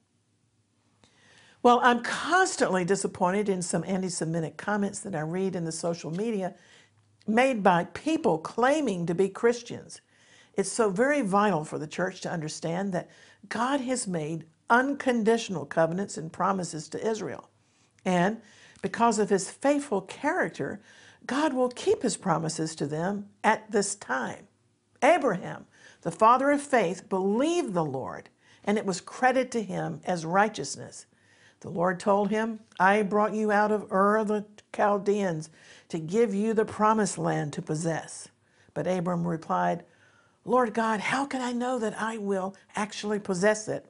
Well, 1.63 1.79
I'm 1.83 2.03
constantly 2.03 2.85
disappointed 2.85 3.49
in 3.49 3.61
some 3.61 3.83
anti 3.87 4.09
Semitic 4.09 4.57
comments 4.57 4.99
that 4.99 5.15
I 5.15 5.21
read 5.21 5.55
in 5.55 5.65
the 5.65 5.71
social 5.71 6.11
media 6.11 6.53
made 7.27 7.63
by 7.63 7.85
people 7.85 8.37
claiming 8.37 9.05
to 9.05 9.15
be 9.15 9.29
Christians. 9.29 10.01
It's 10.53 10.71
so 10.71 10.89
very 10.89 11.21
vital 11.21 11.63
for 11.63 11.77
the 11.77 11.87
church 11.87 12.21
to 12.21 12.31
understand 12.31 12.93
that 12.93 13.09
God 13.49 13.81
has 13.81 14.07
made 14.07 14.45
unconditional 14.69 15.65
covenants 15.65 16.17
and 16.17 16.31
promises 16.31 16.87
to 16.89 17.07
Israel. 17.07 17.49
And 18.03 18.41
because 18.81 19.19
of 19.19 19.29
his 19.29 19.49
faithful 19.49 20.01
character, 20.01 20.79
God 21.25 21.53
will 21.53 21.69
keep 21.69 22.03
his 22.03 22.17
promises 22.17 22.75
to 22.75 22.85
them 22.85 23.29
at 23.43 23.71
this 23.71 23.95
time. 23.95 24.47
Abraham, 25.03 25.65
the 26.01 26.11
father 26.11 26.51
of 26.51 26.61
faith, 26.61 27.09
believed 27.09 27.73
the 27.73 27.85
Lord, 27.85 28.29
and 28.63 28.77
it 28.77 28.85
was 28.85 29.01
credited 29.01 29.51
to 29.53 29.63
him 29.63 30.01
as 30.05 30.25
righteousness. 30.25 31.05
The 31.61 31.69
Lord 31.69 31.99
told 31.99 32.29
him, 32.29 32.59
I 32.79 33.01
brought 33.01 33.33
you 33.33 33.51
out 33.51 33.71
of 33.71 33.91
Ur 33.91 34.17
of 34.17 34.27
the 34.27 34.45
Chaldeans 34.75 35.49
to 35.89 35.99
give 35.99 36.33
you 36.33 36.53
the 36.53 36.65
promised 36.65 37.17
land 37.17 37.53
to 37.53 37.61
possess. 37.61 38.29
But 38.73 38.87
Abram 38.87 39.25
replied, 39.25 39.83
Lord 40.43 40.73
God, 40.73 40.99
how 40.99 41.25
can 41.25 41.41
I 41.41 41.51
know 41.51 41.79
that 41.79 41.99
I 41.99 42.17
will 42.17 42.55
actually 42.75 43.19
possess 43.19 43.67
it? 43.67 43.85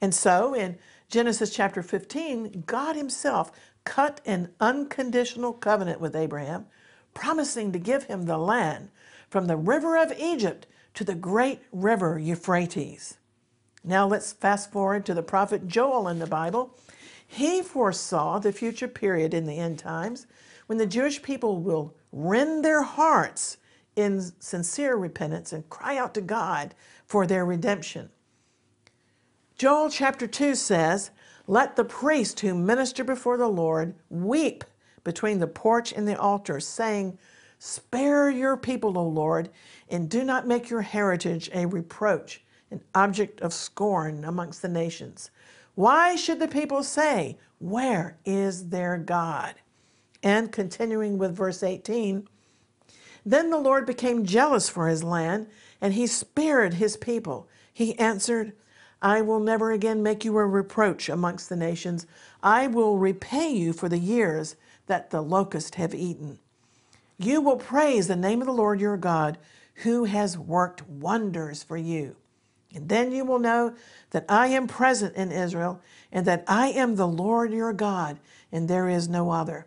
And 0.00 0.14
so 0.14 0.54
in 0.54 0.78
Genesis 1.08 1.50
chapter 1.50 1.82
15, 1.82 2.64
God 2.66 2.96
himself 2.96 3.50
cut 3.84 4.20
an 4.26 4.50
unconditional 4.60 5.52
covenant 5.52 6.00
with 6.00 6.14
Abraham, 6.14 6.66
promising 7.14 7.72
to 7.72 7.78
give 7.78 8.04
him 8.04 8.24
the 8.24 8.38
land 8.38 8.90
from 9.28 9.46
the 9.46 9.56
river 9.56 9.96
of 9.96 10.12
Egypt 10.18 10.66
to 10.94 11.04
the 11.04 11.14
great 11.14 11.60
river 11.72 12.18
Euphrates. 12.18 13.16
Now 13.82 14.06
let's 14.06 14.32
fast 14.32 14.70
forward 14.70 15.06
to 15.06 15.14
the 15.14 15.22
prophet 15.22 15.66
Joel 15.66 16.08
in 16.08 16.18
the 16.18 16.26
Bible. 16.26 16.76
He 17.32 17.62
foresaw 17.62 18.40
the 18.40 18.52
future 18.52 18.88
period 18.88 19.34
in 19.34 19.46
the 19.46 19.58
end 19.58 19.78
times 19.78 20.26
when 20.66 20.78
the 20.78 20.86
Jewish 20.86 21.22
people 21.22 21.58
will 21.58 21.94
rend 22.10 22.64
their 22.64 22.82
hearts 22.82 23.56
in 23.94 24.32
sincere 24.40 24.96
repentance 24.96 25.52
and 25.52 25.68
cry 25.70 25.96
out 25.96 26.12
to 26.14 26.20
God 26.20 26.74
for 27.06 27.28
their 27.28 27.44
redemption. 27.44 28.10
Joel 29.56 29.90
chapter 29.90 30.26
2 30.26 30.56
says, 30.56 31.12
let 31.46 31.76
the 31.76 31.84
priest 31.84 32.40
who 32.40 32.54
minister 32.54 33.04
before 33.04 33.36
the 33.36 33.48
Lord 33.48 33.94
weep 34.08 34.64
between 35.04 35.38
the 35.38 35.46
porch 35.46 35.92
and 35.92 36.06
the 36.06 36.18
altar, 36.18 36.60
saying, 36.60 37.16
Spare 37.58 38.30
your 38.30 38.56
people, 38.56 38.96
O 38.98 39.06
Lord, 39.06 39.50
and 39.88 40.08
do 40.08 40.24
not 40.24 40.46
make 40.46 40.70
your 40.70 40.82
heritage 40.82 41.50
a 41.52 41.66
reproach, 41.66 42.42
an 42.70 42.82
object 42.94 43.40
of 43.40 43.52
scorn 43.52 44.24
amongst 44.24 44.62
the 44.62 44.68
nations. 44.68 45.30
Why 45.80 46.14
should 46.14 46.40
the 46.40 46.46
people 46.46 46.82
say, 46.82 47.38
Where 47.58 48.18
is 48.26 48.68
their 48.68 48.98
God? 48.98 49.54
And 50.22 50.52
continuing 50.52 51.16
with 51.16 51.34
verse 51.34 51.62
18, 51.62 52.28
then 53.24 53.48
the 53.48 53.56
Lord 53.56 53.86
became 53.86 54.26
jealous 54.26 54.68
for 54.68 54.88
his 54.88 55.02
land, 55.02 55.46
and 55.80 55.94
he 55.94 56.06
spared 56.06 56.74
his 56.74 56.98
people. 56.98 57.48
He 57.72 57.98
answered, 57.98 58.52
I 59.00 59.22
will 59.22 59.40
never 59.40 59.70
again 59.72 60.02
make 60.02 60.22
you 60.22 60.36
a 60.36 60.44
reproach 60.44 61.08
amongst 61.08 61.48
the 61.48 61.56
nations. 61.56 62.06
I 62.42 62.66
will 62.66 62.98
repay 62.98 63.48
you 63.48 63.72
for 63.72 63.88
the 63.88 63.98
years 63.98 64.56
that 64.84 65.08
the 65.08 65.22
locusts 65.22 65.76
have 65.76 65.94
eaten. 65.94 66.40
You 67.16 67.40
will 67.40 67.56
praise 67.56 68.06
the 68.06 68.16
name 68.16 68.42
of 68.42 68.46
the 68.46 68.52
Lord 68.52 68.82
your 68.82 68.98
God, 68.98 69.38
who 69.76 70.04
has 70.04 70.36
worked 70.36 70.86
wonders 70.86 71.62
for 71.62 71.78
you. 71.78 72.16
And 72.74 72.88
then 72.88 73.12
you 73.12 73.24
will 73.24 73.38
know 73.38 73.74
that 74.10 74.24
I 74.28 74.48
am 74.48 74.66
present 74.66 75.16
in 75.16 75.32
Israel, 75.32 75.80
and 76.12 76.26
that 76.26 76.44
I 76.46 76.68
am 76.68 76.96
the 76.96 77.08
Lord 77.08 77.52
your 77.52 77.72
God, 77.72 78.18
and 78.52 78.68
there 78.68 78.88
is 78.88 79.08
no 79.08 79.30
other. 79.30 79.66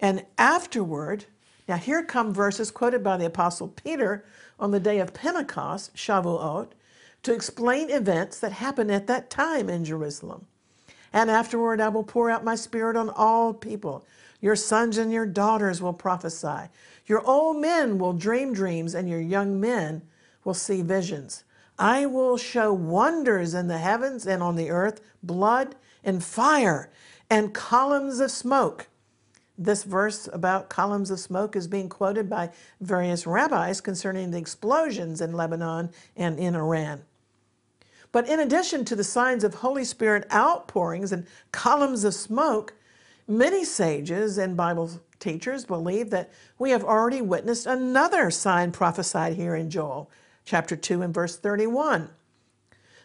And 0.00 0.24
afterward, 0.38 1.26
now 1.68 1.76
here 1.76 2.04
come 2.04 2.32
verses 2.32 2.70
quoted 2.70 3.02
by 3.02 3.16
the 3.16 3.26
Apostle 3.26 3.68
Peter 3.68 4.24
on 4.58 4.70
the 4.70 4.80
day 4.80 4.98
of 4.98 5.14
Pentecost, 5.14 5.94
Shavuot, 5.94 6.70
to 7.22 7.32
explain 7.32 7.90
events 7.90 8.38
that 8.40 8.52
happened 8.52 8.90
at 8.90 9.06
that 9.06 9.30
time 9.30 9.68
in 9.68 9.84
Jerusalem. 9.84 10.46
And 11.12 11.30
afterward, 11.30 11.80
I 11.80 11.88
will 11.88 12.04
pour 12.04 12.30
out 12.30 12.44
my 12.44 12.54
spirit 12.54 12.96
on 12.96 13.08
all 13.08 13.54
people. 13.54 14.04
Your 14.40 14.56
sons 14.56 14.98
and 14.98 15.10
your 15.10 15.24
daughters 15.24 15.80
will 15.80 15.92
prophesy. 15.94 16.68
Your 17.06 17.26
old 17.26 17.58
men 17.58 17.98
will 17.98 18.12
dream 18.12 18.52
dreams, 18.52 18.94
and 18.94 19.08
your 19.08 19.20
young 19.20 19.58
men 19.60 20.02
will 20.44 20.54
see 20.54 20.82
visions. 20.82 21.44
I 21.78 22.06
will 22.06 22.36
show 22.36 22.72
wonders 22.72 23.54
in 23.54 23.68
the 23.68 23.78
heavens 23.78 24.26
and 24.26 24.42
on 24.42 24.56
the 24.56 24.70
earth, 24.70 25.00
blood 25.22 25.74
and 26.04 26.22
fire 26.22 26.90
and 27.28 27.52
columns 27.52 28.20
of 28.20 28.30
smoke. 28.30 28.88
This 29.56 29.84
verse 29.84 30.28
about 30.32 30.68
columns 30.68 31.10
of 31.10 31.20
smoke 31.20 31.56
is 31.56 31.68
being 31.68 31.88
quoted 31.88 32.28
by 32.28 32.50
various 32.80 33.26
rabbis 33.26 33.80
concerning 33.80 34.30
the 34.30 34.38
explosions 34.38 35.20
in 35.20 35.32
Lebanon 35.32 35.90
and 36.16 36.38
in 36.38 36.54
Iran. 36.54 37.02
But 38.12 38.28
in 38.28 38.38
addition 38.40 38.84
to 38.86 38.96
the 38.96 39.04
signs 39.04 39.42
of 39.42 39.54
Holy 39.54 39.84
Spirit 39.84 40.26
outpourings 40.32 41.12
and 41.12 41.26
columns 41.50 42.04
of 42.04 42.14
smoke, 42.14 42.74
many 43.26 43.64
sages 43.64 44.38
and 44.38 44.56
Bible 44.56 44.90
teachers 45.18 45.64
believe 45.64 46.10
that 46.10 46.30
we 46.58 46.70
have 46.70 46.84
already 46.84 47.20
witnessed 47.22 47.66
another 47.66 48.30
sign 48.30 48.70
prophesied 48.70 49.34
here 49.34 49.56
in 49.56 49.70
Joel 49.70 50.10
chapter 50.44 50.76
2 50.76 51.02
and 51.02 51.14
verse 51.14 51.36
31. 51.36 52.10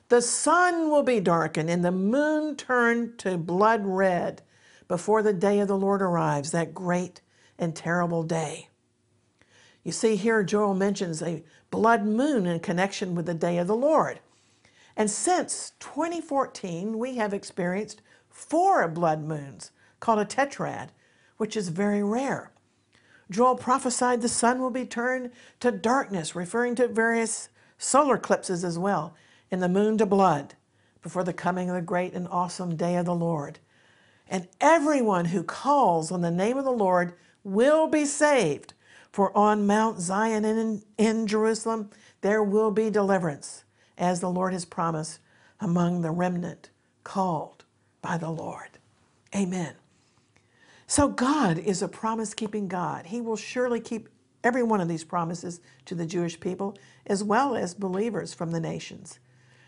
The 0.10 0.22
sun 0.22 0.90
will 0.90 1.04
be 1.04 1.20
darkened 1.20 1.70
and 1.70 1.86
the 1.86 1.92
moon 1.92 2.56
turned 2.56 3.20
to 3.20 3.38
blood 3.38 3.86
red 3.86 4.42
before 4.88 5.22
the 5.22 5.34
day 5.34 5.60
of 5.60 5.68
the 5.68 5.78
Lord 5.78 6.02
arrives, 6.02 6.52
that 6.52 6.74
great 6.74 7.22
and 7.60 7.76
terrible 7.76 8.24
day. 8.24 8.70
You 9.84 9.92
see, 9.92 10.16
here 10.16 10.44
Joel 10.44 10.74
mentions 10.74 11.22
a 11.22 11.44
blood 11.70 12.06
moon 12.06 12.46
in 12.46 12.60
connection 12.60 13.16
with 13.16 13.28
the 13.28 13.34
day 13.34 13.58
of 13.60 13.68
the 13.68 13.76
Lord. 13.76 14.20
And 14.98 15.10
since 15.10 15.74
2014, 15.80 16.98
we 16.98 17.16
have 17.16 17.34
experienced 17.34 18.02
four 18.30 18.88
blood 18.88 19.24
moons 19.24 19.72
called 20.00 20.20
a 20.20 20.26
tetrad, 20.26 20.90
which 21.38 21.56
is 21.56 21.70
very 21.70 22.04
rare. 22.04 22.52
Joel 23.30 23.56
prophesied 23.56 24.22
the 24.22 24.30
sun 24.30 24.60
will 24.60 24.72
be 24.72 24.86
turned 24.86 25.32
to 25.60 25.72
darkness, 25.72 26.36
referring 26.36 26.76
to 26.76 26.88
various 26.88 27.50
solar 27.78 28.16
eclipses 28.16 28.64
as 28.64 28.78
well, 28.78 29.16
and 29.52 29.62
the 29.62 29.70
moon 29.70 29.98
to 29.98 30.06
blood 30.06 30.56
before 31.02 31.24
the 31.24 31.34
coming 31.34 31.70
of 31.70 31.76
the 31.76 31.82
great 31.82 32.14
and 32.14 32.28
awesome 32.28 32.76
day 32.76 32.96
of 32.96 33.06
the 33.06 33.16
Lord. 33.16 33.60
And 34.28 34.48
everyone 34.60 35.26
who 35.26 35.44
calls 35.44 36.12
on 36.12 36.22
the 36.22 36.32
name 36.32 36.58
of 36.58 36.66
the 36.66 36.72
Lord 36.72 37.14
will 37.44 37.88
be 37.88 38.06
saved. 38.06 38.74
For 39.12 39.36
on 39.36 39.66
Mount 39.66 40.00
Zion 40.00 40.46
and 40.46 40.60
in, 40.60 40.84
in 40.98 41.28
Jerusalem 41.28 41.90
there 42.22 42.44
will 42.44 42.72
be 42.72 42.90
deliverance, 42.90 43.64
as 43.98 44.20
the 44.20 44.30
Lord 44.30 44.54
has 44.54 44.66
promised 44.66 45.20
among 45.60 46.02
the 46.02 46.12
remnant 46.12 46.70
called 47.04 47.66
by 48.02 48.18
the 48.18 48.30
Lord. 48.30 48.78
Amen. 49.36 49.74
So 50.90 51.08
God 51.08 51.60
is 51.60 51.84
a 51.84 51.88
promise 51.88 52.34
keeping 52.34 52.68
God. 52.68 53.06
He 53.06 53.22
will 53.22 53.36
surely 53.36 53.80
keep 53.80 54.10
every 54.44 54.64
one 54.64 54.82
of 54.82 54.88
these 54.88 55.04
promises 55.04 55.62
to 55.86 55.94
the 55.94 56.08
Jewish 56.08 56.40
people 56.40 56.76
as 57.06 57.24
well 57.24 57.56
as 57.56 57.76
believers 57.76 58.34
from 58.34 58.50
the 58.50 58.60
nations. 58.60 59.20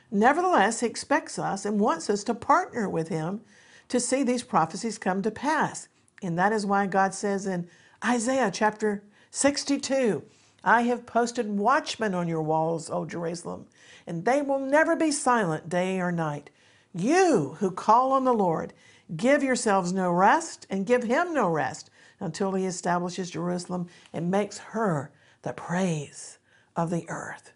Nevertheless, 0.10 0.80
He 0.80 0.88
expects 0.88 1.38
us 1.38 1.64
and 1.64 1.80
wants 1.80 2.10
us 2.10 2.24
to 2.24 2.34
partner 2.34 2.90
with 2.90 3.10
Him 3.10 3.42
to 3.90 4.00
see 4.00 4.24
these 4.24 4.42
prophecies 4.42 4.98
come 4.98 5.22
to 5.22 5.30
pass. 5.30 5.90
And 6.24 6.40
that 6.40 6.54
is 6.54 6.66
why 6.66 6.88
God 6.88 7.14
says 7.14 7.46
in 7.46 7.70
Isaiah 8.04 8.50
chapter 8.52 9.04
62 9.30 10.24
I 10.64 10.82
have 10.82 11.06
posted 11.06 11.56
watchmen 11.56 12.16
on 12.16 12.28
your 12.28 12.42
walls, 12.42 12.90
O 12.90 13.06
Jerusalem, 13.06 13.68
and 14.08 14.26
they 14.26 14.42
will 14.42 14.60
never 14.60 14.96
be 14.96 15.12
silent 15.12 15.70
day 15.70 16.00
or 16.00 16.12
night. 16.12 16.50
You 16.96 17.58
who 17.60 17.70
call 17.70 18.12
on 18.12 18.26
the 18.26 18.34
Lord, 18.34 18.74
give 19.15 19.43
yourselves 19.43 19.91
no 19.93 20.12
rest 20.12 20.65
and 20.69 20.86
give 20.86 21.04
him 21.04 21.34
no 21.34 21.50
rest 21.50 21.89
until 22.19 22.54
he 22.54 22.65
establishes 22.65 23.32
Jerusalem 23.32 23.88
and 24.13 24.32
makes 24.32 24.58
her 24.60 25.12
the 25.41 25.54
praise 25.54 26.38
of 26.76 26.89
the 26.89 27.06
earth. 27.10 27.54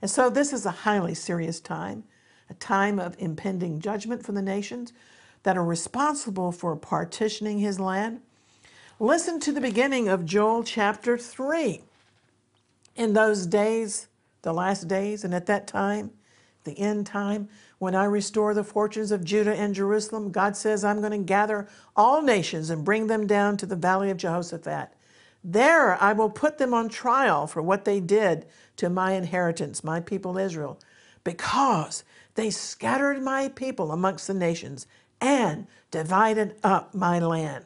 And 0.00 0.10
so 0.10 0.28
this 0.28 0.52
is 0.52 0.66
a 0.66 0.70
highly 0.70 1.14
serious 1.14 1.60
time, 1.60 2.04
a 2.50 2.54
time 2.54 2.98
of 2.98 3.16
impending 3.18 3.80
judgment 3.80 4.24
for 4.24 4.32
the 4.32 4.42
nations 4.42 4.92
that 5.44 5.56
are 5.56 5.64
responsible 5.64 6.52
for 6.52 6.76
partitioning 6.76 7.58
his 7.58 7.80
land. 7.80 8.20
Listen 9.00 9.40
to 9.40 9.52
the 9.52 9.60
beginning 9.60 10.08
of 10.08 10.24
Joel 10.24 10.62
chapter 10.62 11.16
3. 11.16 11.82
In 12.94 13.12
those 13.14 13.46
days, 13.46 14.08
the 14.42 14.52
last 14.52 14.86
days, 14.86 15.24
and 15.24 15.34
at 15.34 15.46
that 15.46 15.66
time, 15.66 16.10
the 16.64 16.78
end 16.78 17.06
time, 17.06 17.48
when 17.78 17.94
I 17.94 18.04
restore 18.04 18.54
the 18.54 18.64
fortunes 18.64 19.10
of 19.10 19.24
Judah 19.24 19.54
and 19.54 19.74
Jerusalem, 19.74 20.30
God 20.30 20.56
says, 20.56 20.84
I'm 20.84 21.00
going 21.00 21.12
to 21.12 21.18
gather 21.18 21.68
all 21.96 22.22
nations 22.22 22.70
and 22.70 22.84
bring 22.84 23.06
them 23.06 23.26
down 23.26 23.56
to 23.58 23.66
the 23.66 23.76
valley 23.76 24.10
of 24.10 24.16
Jehoshaphat. 24.16 24.90
There 25.44 26.00
I 26.00 26.12
will 26.12 26.30
put 26.30 26.58
them 26.58 26.72
on 26.72 26.88
trial 26.88 27.46
for 27.46 27.60
what 27.60 27.84
they 27.84 27.98
did 27.98 28.46
to 28.76 28.88
my 28.88 29.12
inheritance, 29.12 29.82
my 29.82 30.00
people 30.00 30.38
Israel, 30.38 30.78
because 31.24 32.04
they 32.34 32.50
scattered 32.50 33.22
my 33.22 33.48
people 33.48 33.90
amongst 33.90 34.26
the 34.26 34.34
nations 34.34 34.86
and 35.20 35.66
divided 35.90 36.56
up 36.62 36.94
my 36.94 37.18
land. 37.18 37.64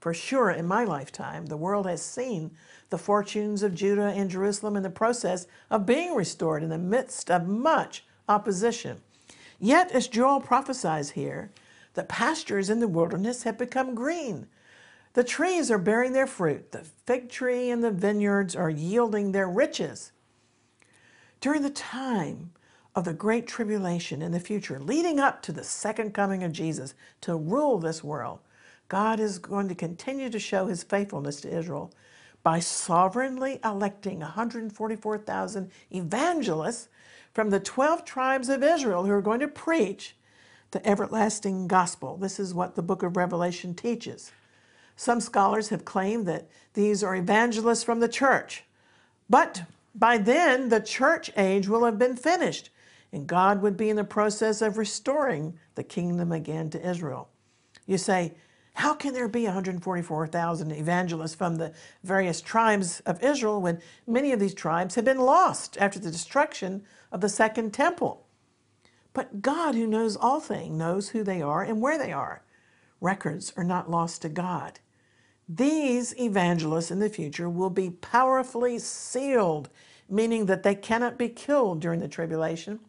For 0.00 0.12
sure, 0.12 0.50
in 0.50 0.66
my 0.66 0.84
lifetime, 0.84 1.46
the 1.46 1.56
world 1.56 1.86
has 1.86 2.02
seen 2.02 2.50
the 2.94 2.98
fortunes 2.98 3.64
of 3.64 3.74
Judah 3.74 4.12
and 4.14 4.30
Jerusalem 4.30 4.76
in 4.76 4.84
the 4.84 4.88
process 4.88 5.48
of 5.68 5.84
being 5.84 6.14
restored 6.14 6.62
in 6.62 6.68
the 6.68 6.78
midst 6.78 7.28
of 7.28 7.48
much 7.48 8.04
opposition. 8.28 9.00
Yet, 9.58 9.90
as 9.90 10.06
Joel 10.06 10.40
prophesies 10.40 11.10
here, 11.10 11.50
the 11.94 12.04
pastures 12.04 12.70
in 12.70 12.78
the 12.78 12.86
wilderness 12.86 13.42
have 13.42 13.58
become 13.58 13.96
green. 13.96 14.46
The 15.14 15.24
trees 15.24 15.72
are 15.72 15.78
bearing 15.78 16.12
their 16.12 16.28
fruit. 16.28 16.70
The 16.70 16.84
fig 17.04 17.30
tree 17.30 17.68
and 17.68 17.82
the 17.82 17.90
vineyards 17.90 18.54
are 18.54 18.70
yielding 18.70 19.32
their 19.32 19.48
riches. 19.48 20.12
During 21.40 21.62
the 21.62 21.70
time 21.70 22.52
of 22.94 23.04
the 23.04 23.12
great 23.12 23.48
tribulation 23.48 24.22
in 24.22 24.30
the 24.30 24.38
future, 24.38 24.78
leading 24.78 25.18
up 25.18 25.42
to 25.42 25.52
the 25.52 25.64
second 25.64 26.14
coming 26.14 26.44
of 26.44 26.52
Jesus 26.52 26.94
to 27.22 27.34
rule 27.34 27.80
this 27.80 28.04
world, 28.04 28.38
God 28.88 29.18
is 29.18 29.40
going 29.40 29.66
to 29.66 29.74
continue 29.74 30.30
to 30.30 30.38
show 30.38 30.66
his 30.66 30.84
faithfulness 30.84 31.40
to 31.40 31.52
Israel 31.52 31.92
by 32.44 32.60
sovereignly 32.60 33.58
electing 33.64 34.20
144,000 34.20 35.70
evangelists 35.90 36.88
from 37.32 37.50
the 37.50 37.58
12 37.58 38.04
tribes 38.04 38.48
of 38.48 38.62
Israel 38.62 39.04
who 39.04 39.10
are 39.10 39.22
going 39.22 39.40
to 39.40 39.48
preach 39.48 40.14
the 40.70 40.86
everlasting 40.86 41.66
gospel. 41.66 42.16
This 42.16 42.38
is 42.38 42.54
what 42.54 42.76
the 42.76 42.82
book 42.82 43.02
of 43.02 43.16
Revelation 43.16 43.74
teaches. 43.74 44.30
Some 44.94 45.20
scholars 45.20 45.70
have 45.70 45.84
claimed 45.84 46.26
that 46.26 46.48
these 46.74 47.02
are 47.02 47.16
evangelists 47.16 47.82
from 47.82 48.00
the 48.00 48.08
church. 48.08 48.64
But 49.28 49.62
by 49.94 50.18
then, 50.18 50.68
the 50.68 50.80
church 50.80 51.30
age 51.36 51.66
will 51.66 51.84
have 51.84 51.98
been 51.98 52.16
finished, 52.16 52.70
and 53.12 53.26
God 53.26 53.62
would 53.62 53.76
be 53.76 53.88
in 53.88 53.96
the 53.96 54.04
process 54.04 54.60
of 54.60 54.76
restoring 54.76 55.58
the 55.76 55.82
kingdom 55.82 56.30
again 56.30 56.70
to 56.70 56.88
Israel. 56.88 57.28
You 57.86 57.98
say, 57.98 58.34
how 58.74 58.92
can 58.92 59.14
there 59.14 59.28
be 59.28 59.44
144,000 59.44 60.72
evangelists 60.72 61.34
from 61.34 61.56
the 61.56 61.72
various 62.02 62.40
tribes 62.40 63.00
of 63.06 63.22
Israel 63.22 63.60
when 63.60 63.80
many 64.06 64.32
of 64.32 64.40
these 64.40 64.54
tribes 64.54 64.96
have 64.96 65.04
been 65.04 65.18
lost 65.18 65.78
after 65.78 65.98
the 65.98 66.10
destruction 66.10 66.82
of 67.12 67.20
the 67.20 67.28
second 67.28 67.72
temple? 67.72 68.26
But 69.12 69.42
God, 69.42 69.76
who 69.76 69.86
knows 69.86 70.16
all 70.16 70.40
things, 70.40 70.76
knows 70.76 71.10
who 71.10 71.22
they 71.22 71.40
are 71.40 71.62
and 71.62 71.80
where 71.80 71.96
they 71.96 72.12
are. 72.12 72.42
Records 73.00 73.52
are 73.56 73.64
not 73.64 73.90
lost 73.90 74.22
to 74.22 74.28
God. 74.28 74.80
These 75.48 76.18
evangelists 76.18 76.90
in 76.90 76.98
the 76.98 77.08
future 77.08 77.48
will 77.48 77.70
be 77.70 77.90
powerfully 77.90 78.80
sealed, 78.80 79.68
meaning 80.08 80.46
that 80.46 80.64
they 80.64 80.74
cannot 80.74 81.16
be 81.16 81.28
killed 81.28 81.80
during 81.80 82.00
the 82.00 82.08
tribulation. 82.08 82.80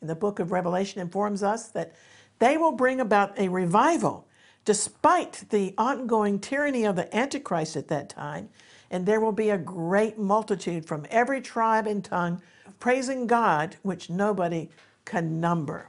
And 0.00 0.08
the 0.08 0.14
book 0.14 0.38
of 0.38 0.52
Revelation 0.52 1.00
informs 1.00 1.42
us 1.42 1.68
that 1.68 1.94
they 2.38 2.56
will 2.56 2.72
bring 2.72 3.00
about 3.00 3.36
a 3.38 3.48
revival 3.48 4.28
despite 4.64 5.44
the 5.50 5.74
ongoing 5.76 6.38
tyranny 6.38 6.84
of 6.84 6.96
the 6.96 7.14
Antichrist 7.14 7.76
at 7.76 7.88
that 7.88 8.08
time, 8.08 8.48
and 8.90 9.06
there 9.06 9.20
will 9.20 9.32
be 9.32 9.50
a 9.50 9.58
great 9.58 10.18
multitude 10.18 10.86
from 10.86 11.06
every 11.10 11.40
tribe 11.40 11.86
and 11.86 12.04
tongue 12.04 12.42
praising 12.78 13.26
God, 13.26 13.76
which 13.82 14.10
nobody 14.10 14.68
can 15.04 15.40
number. 15.40 15.88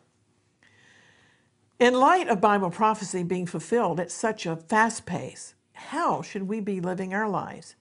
In 1.79 1.95
light 1.95 2.27
of 2.29 2.39
Bible 2.39 2.69
prophecy 2.69 3.23
being 3.23 3.45
fulfilled 3.45 3.99
at 3.99 4.11
such 4.11 4.45
a 4.45 4.55
fast 4.55 5.05
pace, 5.05 5.55
how 5.73 6.21
should 6.21 6.43
we 6.43 6.59
be 6.59 6.79
living 6.79 7.13
our 7.13 7.27
lives? 7.27 7.75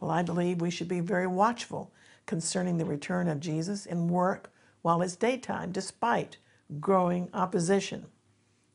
Well, 0.00 0.10
I 0.10 0.22
believe 0.22 0.60
we 0.60 0.70
should 0.70 0.86
be 0.86 1.00
very 1.00 1.26
watchful 1.26 1.90
concerning 2.26 2.76
the 2.76 2.84
return 2.84 3.26
of 3.26 3.40
Jesus 3.40 3.84
and 3.86 4.10
work 4.10 4.52
while 4.82 5.02
it's 5.02 5.16
daytime, 5.16 5.72
despite 5.72 6.36
growing 6.78 7.30
opposition. 7.34 8.06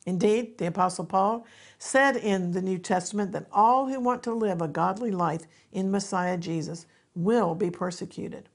Indeed, 0.06 0.58
the 0.58 0.66
Apostle 0.66 1.06
Paul 1.06 1.46
said 1.78 2.16
in 2.16 2.52
the 2.52 2.62
New 2.62 2.78
Testament 2.78 3.32
that 3.32 3.46
all 3.50 3.88
who 3.88 3.98
want 4.00 4.22
to 4.24 4.34
live 4.34 4.60
a 4.60 4.68
godly 4.68 5.10
life 5.10 5.46
in 5.72 5.90
Messiah 5.90 6.36
Jesus 6.36 6.86
will 7.14 7.54
be 7.54 7.70
persecuted. 7.70 8.48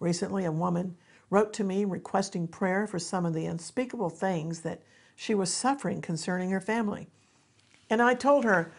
Recently, 0.00 0.44
a 0.44 0.52
woman 0.52 0.96
wrote 1.30 1.52
to 1.54 1.64
me 1.64 1.84
requesting 1.84 2.48
prayer 2.48 2.86
for 2.86 2.98
some 2.98 3.24
of 3.24 3.34
the 3.34 3.46
unspeakable 3.46 4.10
things 4.10 4.60
that 4.60 4.82
she 5.14 5.34
was 5.34 5.52
suffering 5.52 6.00
concerning 6.00 6.50
her 6.50 6.60
family. 6.60 7.06
And 7.88 8.02
I 8.02 8.14
told 8.14 8.44
her, 8.44 8.72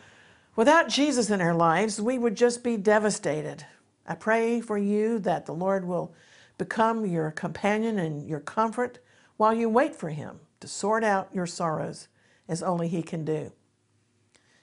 without 0.55 0.89
Jesus 0.89 1.29
in 1.29 1.39
our 1.39 1.53
lives, 1.53 2.01
we 2.01 2.17
would 2.17 2.35
just 2.35 2.63
be 2.63 2.75
devastated. 2.75 3.65
I 4.05 4.15
pray 4.15 4.59
for 4.59 4.77
you 4.77 5.19
that 5.19 5.45
the 5.45 5.53
Lord 5.53 5.85
will 5.85 6.13
become 6.57 7.05
your 7.05 7.31
companion 7.31 7.97
and 7.99 8.27
your 8.27 8.39
comfort 8.39 8.99
while 9.37 9.53
you 9.53 9.69
wait 9.69 9.95
for 9.95 10.09
him 10.09 10.39
to 10.59 10.67
sort 10.67 11.03
out 11.03 11.29
your 11.33 11.45
sorrows 11.45 12.07
as 12.47 12.63
only 12.63 12.87
He 12.87 13.01
can 13.01 13.25
do. 13.25 13.51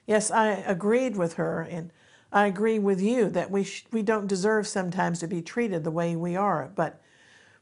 Yes, 0.05 0.31
I 0.31 0.49
agreed 0.49 1.15
with 1.15 1.33
her, 1.33 1.61
and 1.61 1.91
I 2.31 2.47
agree 2.47 2.79
with 2.79 3.01
you 3.01 3.29
that 3.29 3.51
we, 3.51 3.67
we 3.91 4.01
don't 4.01 4.27
deserve 4.27 4.67
sometimes 4.67 5.19
to 5.19 5.27
be 5.27 5.41
treated 5.41 5.83
the 5.83 5.91
way 5.91 6.15
we 6.15 6.35
are. 6.35 6.71
But 6.75 7.01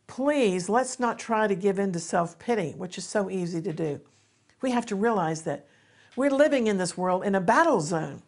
please, 0.08 0.70
let's 0.70 1.00
not 1.00 1.20
try 1.20 1.48
to 1.48 1.56
give 1.56 1.78
in 1.78 1.92
to 1.92 2.00
self 2.00 2.40
pity, 2.40 2.72
which 2.78 2.98
is 2.98 3.06
so 3.06 3.30
easy 3.30 3.62
to 3.62 3.74
do. 3.74 4.02
We 4.62 4.72
have 4.72 4.86
to 4.88 4.96
realize 4.96 5.44
that 5.44 5.68
we're 6.16 6.32
living 6.32 6.68
in 6.68 6.78
this 6.78 6.98
world 6.98 7.24
in 7.24 7.36
a 7.36 7.42
battle 7.42 7.82
zone. 7.82 8.24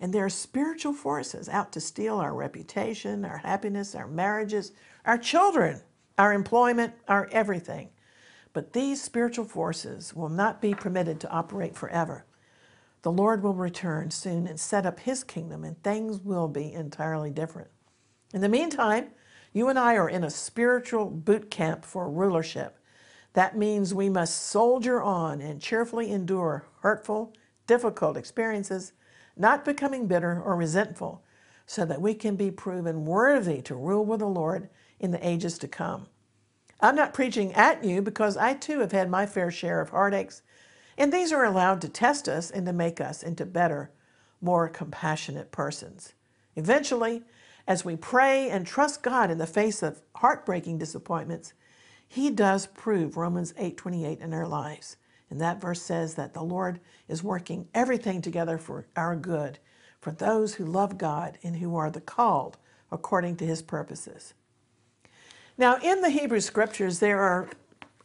And 0.00 0.14
there 0.14 0.24
are 0.24 0.30
spiritual 0.30 0.94
forces 0.94 1.48
out 1.48 1.72
to 1.72 1.80
steal 1.80 2.18
our 2.18 2.34
reputation, 2.34 3.24
our 3.24 3.38
happiness, 3.38 3.94
our 3.94 4.06
marriages, 4.06 4.72
our 5.04 5.18
children, 5.18 5.82
our 6.16 6.32
employment, 6.32 6.94
our 7.06 7.28
everything. 7.32 7.90
But 8.52 8.72
these 8.72 9.02
spiritual 9.02 9.44
forces 9.44 10.14
will 10.14 10.28
not 10.28 10.60
be 10.60 10.74
permitted 10.74 11.20
to 11.20 11.30
operate 11.30 11.76
forever. 11.76 12.24
the 13.02 13.12
Lord 13.12 13.42
will 13.42 13.54
return 13.54 14.10
soon 14.10 14.46
and 14.46 14.60
set 14.60 14.84
up 14.84 15.00
his 15.00 15.24
kingdom, 15.24 15.64
and 15.64 15.82
things 15.82 16.20
will 16.20 16.48
be 16.48 16.72
entirely 16.72 17.30
different. 17.30 17.68
In 18.34 18.40
the 18.42 18.48
meantime, 18.48 19.08
you 19.52 19.68
and 19.68 19.78
I 19.78 19.96
are 19.96 20.08
in 20.08 20.22
a 20.22 20.30
spiritual 20.30 21.06
boot 21.06 21.50
camp 21.50 21.84
for 21.84 22.10
rulership. 22.10 22.78
That 23.32 23.56
means 23.56 23.94
we 23.94 24.08
must 24.08 24.46
soldier 24.48 25.00
on 25.02 25.40
and 25.40 25.60
cheerfully 25.60 26.10
endure 26.10 26.66
hurtful, 26.80 27.32
difficult 27.66 28.16
experiences, 28.16 28.92
not 29.36 29.64
becoming 29.64 30.06
bitter 30.06 30.40
or 30.42 30.56
resentful, 30.56 31.24
so 31.66 31.84
that 31.84 32.02
we 32.02 32.14
can 32.14 32.36
be 32.36 32.50
proven 32.50 33.04
worthy 33.04 33.62
to 33.62 33.74
rule 33.74 34.04
with 34.04 34.20
the 34.20 34.26
Lord 34.26 34.68
in 34.98 35.10
the 35.10 35.26
ages 35.26 35.56
to 35.58 35.68
come. 35.68 36.08
I'm 36.82 36.96
not 36.96 37.14
preaching 37.14 37.52
at 37.52 37.84
you 37.84 38.00
because 38.00 38.36
I 38.36 38.54
too 38.54 38.80
have 38.80 38.92
had 38.92 39.10
my 39.10 39.26
fair 39.26 39.50
share 39.50 39.80
of 39.80 39.90
heartaches, 39.90 40.42
and 40.96 41.12
these 41.12 41.32
are 41.32 41.44
allowed 41.44 41.80
to 41.82 41.88
test 41.88 42.28
us 42.28 42.50
and 42.50 42.64
to 42.66 42.72
make 42.72 43.00
us 43.00 43.22
into 43.22 43.44
better, 43.44 43.90
more 44.40 44.68
compassionate 44.68 45.52
persons. 45.52 46.14
Eventually, 46.56 47.22
as 47.66 47.84
we 47.84 47.96
pray 47.96 48.48
and 48.48 48.66
trust 48.66 49.02
God 49.02 49.30
in 49.30 49.38
the 49.38 49.46
face 49.46 49.82
of 49.82 50.02
heartbreaking 50.16 50.78
disappointments, 50.78 51.52
he 52.08 52.30
does 52.30 52.66
prove 52.66 53.16
Romans 53.16 53.52
8:28 53.56 54.20
in 54.20 54.34
our 54.34 54.46
lives. 54.46 54.96
And 55.30 55.40
that 55.40 55.60
verse 55.60 55.80
says 55.80 56.14
that 56.14 56.34
the 56.34 56.42
Lord 56.42 56.80
is 57.06 57.22
working 57.22 57.68
everything 57.72 58.20
together 58.20 58.58
for 58.58 58.86
our 58.96 59.14
good, 59.14 59.60
for 60.00 60.10
those 60.10 60.54
who 60.54 60.64
love 60.64 60.98
God 60.98 61.38
and 61.44 61.56
who 61.56 61.76
are 61.76 61.90
the 61.90 62.00
called 62.00 62.58
according 62.90 63.36
to 63.36 63.46
his 63.46 63.62
purposes. 63.62 64.34
Now, 65.60 65.76
in 65.82 66.00
the 66.00 66.08
Hebrew 66.08 66.40
scriptures, 66.40 67.00
there 67.00 67.20
are 67.20 67.50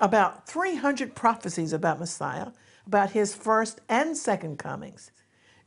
about 0.02 0.46
300 0.46 1.16
prophecies 1.16 1.72
about 1.72 2.02
Messiah, 2.02 2.48
about 2.86 3.12
his 3.12 3.34
first 3.34 3.80
and 3.88 4.18
second 4.18 4.60
comings. 4.60 5.12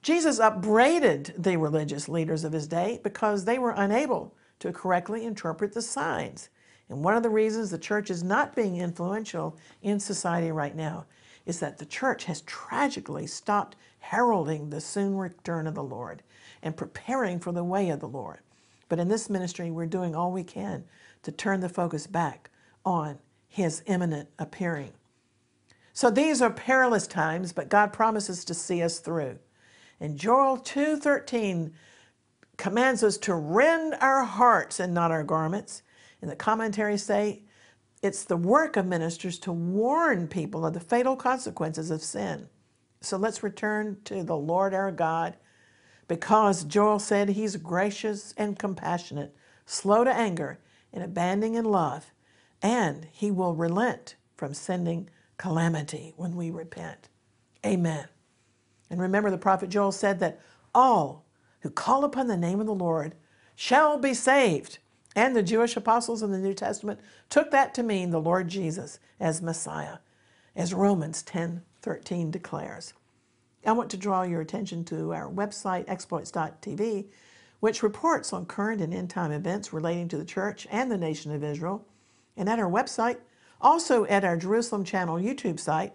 Jesus 0.02 0.38
upbraided 0.38 1.32
the 1.38 1.56
religious 1.56 2.06
leaders 2.06 2.44
of 2.44 2.52
his 2.52 2.66
day 2.66 3.00
because 3.02 3.46
they 3.46 3.58
were 3.58 3.72
unable 3.74 4.34
to 4.58 4.70
correctly 4.70 5.24
interpret 5.24 5.72
the 5.72 5.80
signs. 5.80 6.50
And 6.90 7.02
one 7.02 7.16
of 7.16 7.22
the 7.22 7.30
reasons 7.30 7.70
the 7.70 7.78
church 7.78 8.10
is 8.10 8.22
not 8.22 8.54
being 8.54 8.76
influential 8.76 9.56
in 9.80 9.98
society 9.98 10.52
right 10.52 10.76
now 10.76 11.06
is 11.46 11.58
that 11.60 11.78
the 11.78 11.86
church 11.86 12.24
has 12.24 12.42
tragically 12.42 13.26
stopped 13.26 13.76
heralding 14.00 14.68
the 14.68 14.82
soon 14.82 15.16
return 15.16 15.66
of 15.66 15.74
the 15.74 15.82
Lord 15.82 16.22
and 16.62 16.76
preparing 16.76 17.40
for 17.40 17.52
the 17.52 17.64
way 17.64 17.88
of 17.88 18.00
the 18.00 18.08
Lord. 18.08 18.40
But 18.90 18.98
in 18.98 19.08
this 19.08 19.30
ministry, 19.30 19.70
we're 19.70 19.86
doing 19.86 20.14
all 20.14 20.32
we 20.32 20.44
can 20.44 20.84
to 21.22 21.32
turn 21.32 21.60
the 21.60 21.68
focus 21.68 22.06
back 22.06 22.50
on 22.84 23.18
his 23.48 23.82
imminent 23.86 24.28
appearing. 24.38 24.92
So 25.92 26.10
these 26.10 26.40
are 26.40 26.50
perilous 26.50 27.06
times, 27.06 27.52
but 27.52 27.68
God 27.68 27.92
promises 27.92 28.44
to 28.44 28.54
see 28.54 28.82
us 28.82 29.00
through. 29.00 29.38
And 30.00 30.16
Joel 30.16 30.58
2:13 30.58 31.74
commands 32.56 33.02
us 33.02 33.16
to 33.18 33.34
rend 33.34 33.94
our 34.00 34.24
hearts 34.24 34.78
and 34.78 34.94
not 34.94 35.10
our 35.10 35.24
garments. 35.24 35.82
And 36.20 36.30
the 36.30 36.36
commentaries 36.36 37.02
say 37.02 37.42
it's 38.02 38.24
the 38.24 38.36
work 38.36 38.76
of 38.76 38.86
ministers 38.86 39.38
to 39.40 39.52
warn 39.52 40.28
people 40.28 40.64
of 40.64 40.74
the 40.74 40.80
fatal 40.80 41.16
consequences 41.16 41.90
of 41.90 42.02
sin. 42.02 42.48
So 43.00 43.16
let's 43.16 43.42
return 43.42 43.98
to 44.04 44.22
the 44.22 44.36
Lord 44.36 44.74
our 44.74 44.92
God 44.92 45.36
because 46.06 46.64
Joel 46.64 46.98
said 46.98 47.30
he's 47.30 47.56
gracious 47.56 48.34
and 48.36 48.58
compassionate, 48.58 49.34
slow 49.66 50.04
to 50.04 50.12
anger, 50.12 50.58
and 50.92 51.02
abandoning 51.02 51.54
in 51.54 51.64
love, 51.64 52.12
and 52.62 53.06
he 53.12 53.30
will 53.30 53.54
relent 53.54 54.16
from 54.36 54.54
sending 54.54 55.08
calamity 55.36 56.12
when 56.16 56.36
we 56.36 56.50
repent. 56.50 57.08
Amen. 57.64 58.08
And 58.90 59.00
remember, 59.00 59.30
the 59.30 59.38
prophet 59.38 59.68
Joel 59.68 59.92
said 59.92 60.20
that 60.20 60.40
all 60.74 61.24
who 61.60 61.70
call 61.70 62.04
upon 62.04 62.28
the 62.28 62.36
name 62.36 62.60
of 62.60 62.66
the 62.66 62.74
Lord 62.74 63.14
shall 63.54 63.98
be 63.98 64.14
saved. 64.14 64.78
And 65.16 65.34
the 65.34 65.42
Jewish 65.42 65.76
apostles 65.76 66.22
in 66.22 66.30
the 66.30 66.38
New 66.38 66.54
Testament 66.54 67.00
took 67.28 67.50
that 67.50 67.74
to 67.74 67.82
mean 67.82 68.10
the 68.10 68.20
Lord 68.20 68.48
Jesus 68.48 69.00
as 69.18 69.42
Messiah, 69.42 69.98
as 70.54 70.72
Romans 70.74 71.22
10 71.22 71.62
13 71.80 72.30
declares. 72.30 72.92
I 73.64 73.72
want 73.72 73.90
to 73.90 73.96
draw 73.96 74.22
your 74.22 74.40
attention 74.40 74.84
to 74.86 75.12
our 75.12 75.28
website, 75.28 75.84
exploits.tv, 75.88 77.06
which 77.60 77.82
reports 77.82 78.32
on 78.32 78.46
current 78.46 78.80
and 78.80 78.94
end 78.94 79.10
time 79.10 79.32
events 79.32 79.72
relating 79.72 80.08
to 80.08 80.18
the 80.18 80.24
church 80.24 80.66
and 80.70 80.90
the 80.90 80.98
nation 80.98 81.32
of 81.32 81.42
Israel. 81.42 81.84
And 82.36 82.48
at 82.48 82.58
our 82.58 82.70
website, 82.70 83.18
also 83.60 84.04
at 84.04 84.24
our 84.24 84.36
Jerusalem 84.36 84.84
Channel 84.84 85.16
YouTube 85.16 85.58
site, 85.58 85.92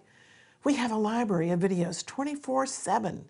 we 0.64 0.76
have 0.76 0.92
a 0.92 0.98
library 0.98 1.50
of 1.50 1.60
videos 1.60 2.06
24 2.06 2.66
7. 2.66 3.26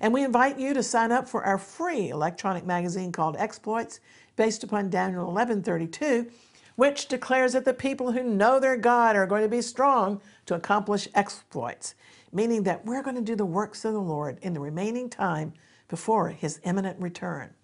And 0.00 0.14
we 0.14 0.24
invite 0.24 0.58
you 0.58 0.74
to 0.74 0.82
sign 0.82 1.10
up 1.10 1.28
for 1.28 1.44
our 1.44 1.58
free 1.58 2.08
electronic 2.10 2.64
magazine 2.64 3.10
called 3.10 3.36
Exploits, 3.36 4.00
based 4.36 4.62
upon 4.62 4.90
Daniel 4.90 5.28
11:32, 5.28 6.30
which 6.76 7.08
declares 7.08 7.52
that 7.52 7.64
the 7.64 7.74
people 7.74 8.12
who 8.12 8.22
know 8.22 8.60
their 8.60 8.76
God 8.76 9.16
are 9.16 9.26
going 9.26 9.42
to 9.42 9.48
be 9.48 9.60
strong 9.60 10.20
to 10.46 10.54
accomplish 10.54 11.08
exploits, 11.14 11.96
meaning 12.32 12.62
that 12.62 12.86
we're 12.86 13.02
going 13.02 13.16
to 13.16 13.22
do 13.22 13.34
the 13.34 13.44
works 13.44 13.84
of 13.84 13.92
the 13.92 14.00
Lord 14.00 14.38
in 14.42 14.54
the 14.54 14.60
remaining 14.60 15.10
time 15.10 15.52
before 15.88 16.28
his 16.28 16.60
imminent 16.62 17.00
return. 17.00 17.54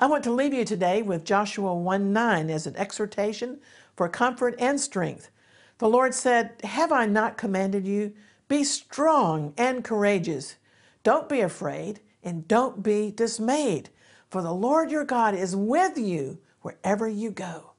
I 0.00 0.06
want 0.06 0.22
to 0.24 0.32
leave 0.32 0.54
you 0.54 0.64
today 0.64 1.02
with 1.02 1.24
Joshua 1.24 1.74
1:9 1.74 2.50
as 2.50 2.68
an 2.68 2.76
exhortation 2.76 3.60
for 3.96 4.08
comfort 4.08 4.54
and 4.60 4.80
strength. 4.80 5.30
The 5.78 5.88
Lord 5.88 6.14
said, 6.14 6.52
Have 6.62 6.92
I 6.92 7.06
not 7.06 7.36
commanded 7.36 7.84
you? 7.84 8.12
Be 8.46 8.62
strong 8.62 9.54
and 9.56 9.82
courageous. 9.82 10.54
Don't 11.02 11.28
be 11.28 11.40
afraid 11.40 12.00
and 12.22 12.46
don't 12.46 12.82
be 12.82 13.10
dismayed, 13.10 13.90
for 14.28 14.40
the 14.40 14.54
Lord 14.54 14.92
your 14.92 15.04
God 15.04 15.34
is 15.34 15.56
with 15.56 15.98
you 15.98 16.38
wherever 16.62 17.08
you 17.08 17.32
go. 17.32 17.72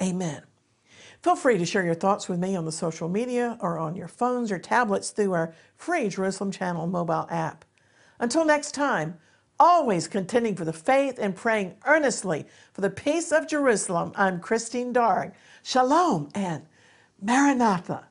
Amen. 0.00 0.42
Feel 1.22 1.36
free 1.36 1.56
to 1.56 1.64
share 1.64 1.84
your 1.84 1.94
thoughts 1.94 2.28
with 2.28 2.38
me 2.38 2.54
on 2.54 2.66
the 2.66 2.72
social 2.72 3.08
media 3.08 3.56
or 3.60 3.78
on 3.78 3.96
your 3.96 4.08
phones 4.08 4.52
or 4.52 4.58
tablets 4.58 5.10
through 5.10 5.32
our 5.32 5.54
free 5.74 6.08
Jerusalem 6.08 6.50
Channel 6.50 6.86
mobile 6.86 7.26
app. 7.30 7.64
Until 8.18 8.44
next 8.44 8.72
time, 8.72 9.18
always 9.58 10.08
contending 10.08 10.54
for 10.54 10.64
the 10.64 10.72
faith 10.72 11.18
and 11.18 11.34
praying 11.34 11.74
earnestly 11.86 12.46
for 12.72 12.80
the 12.80 12.90
peace 12.90 13.32
of 13.32 13.48
Jerusalem, 13.48 14.12
I'm 14.14 14.40
Christine 14.40 14.92
Darg. 14.92 15.32
Shalom 15.62 16.28
and 16.34 16.64
Maranatha. 17.20 18.04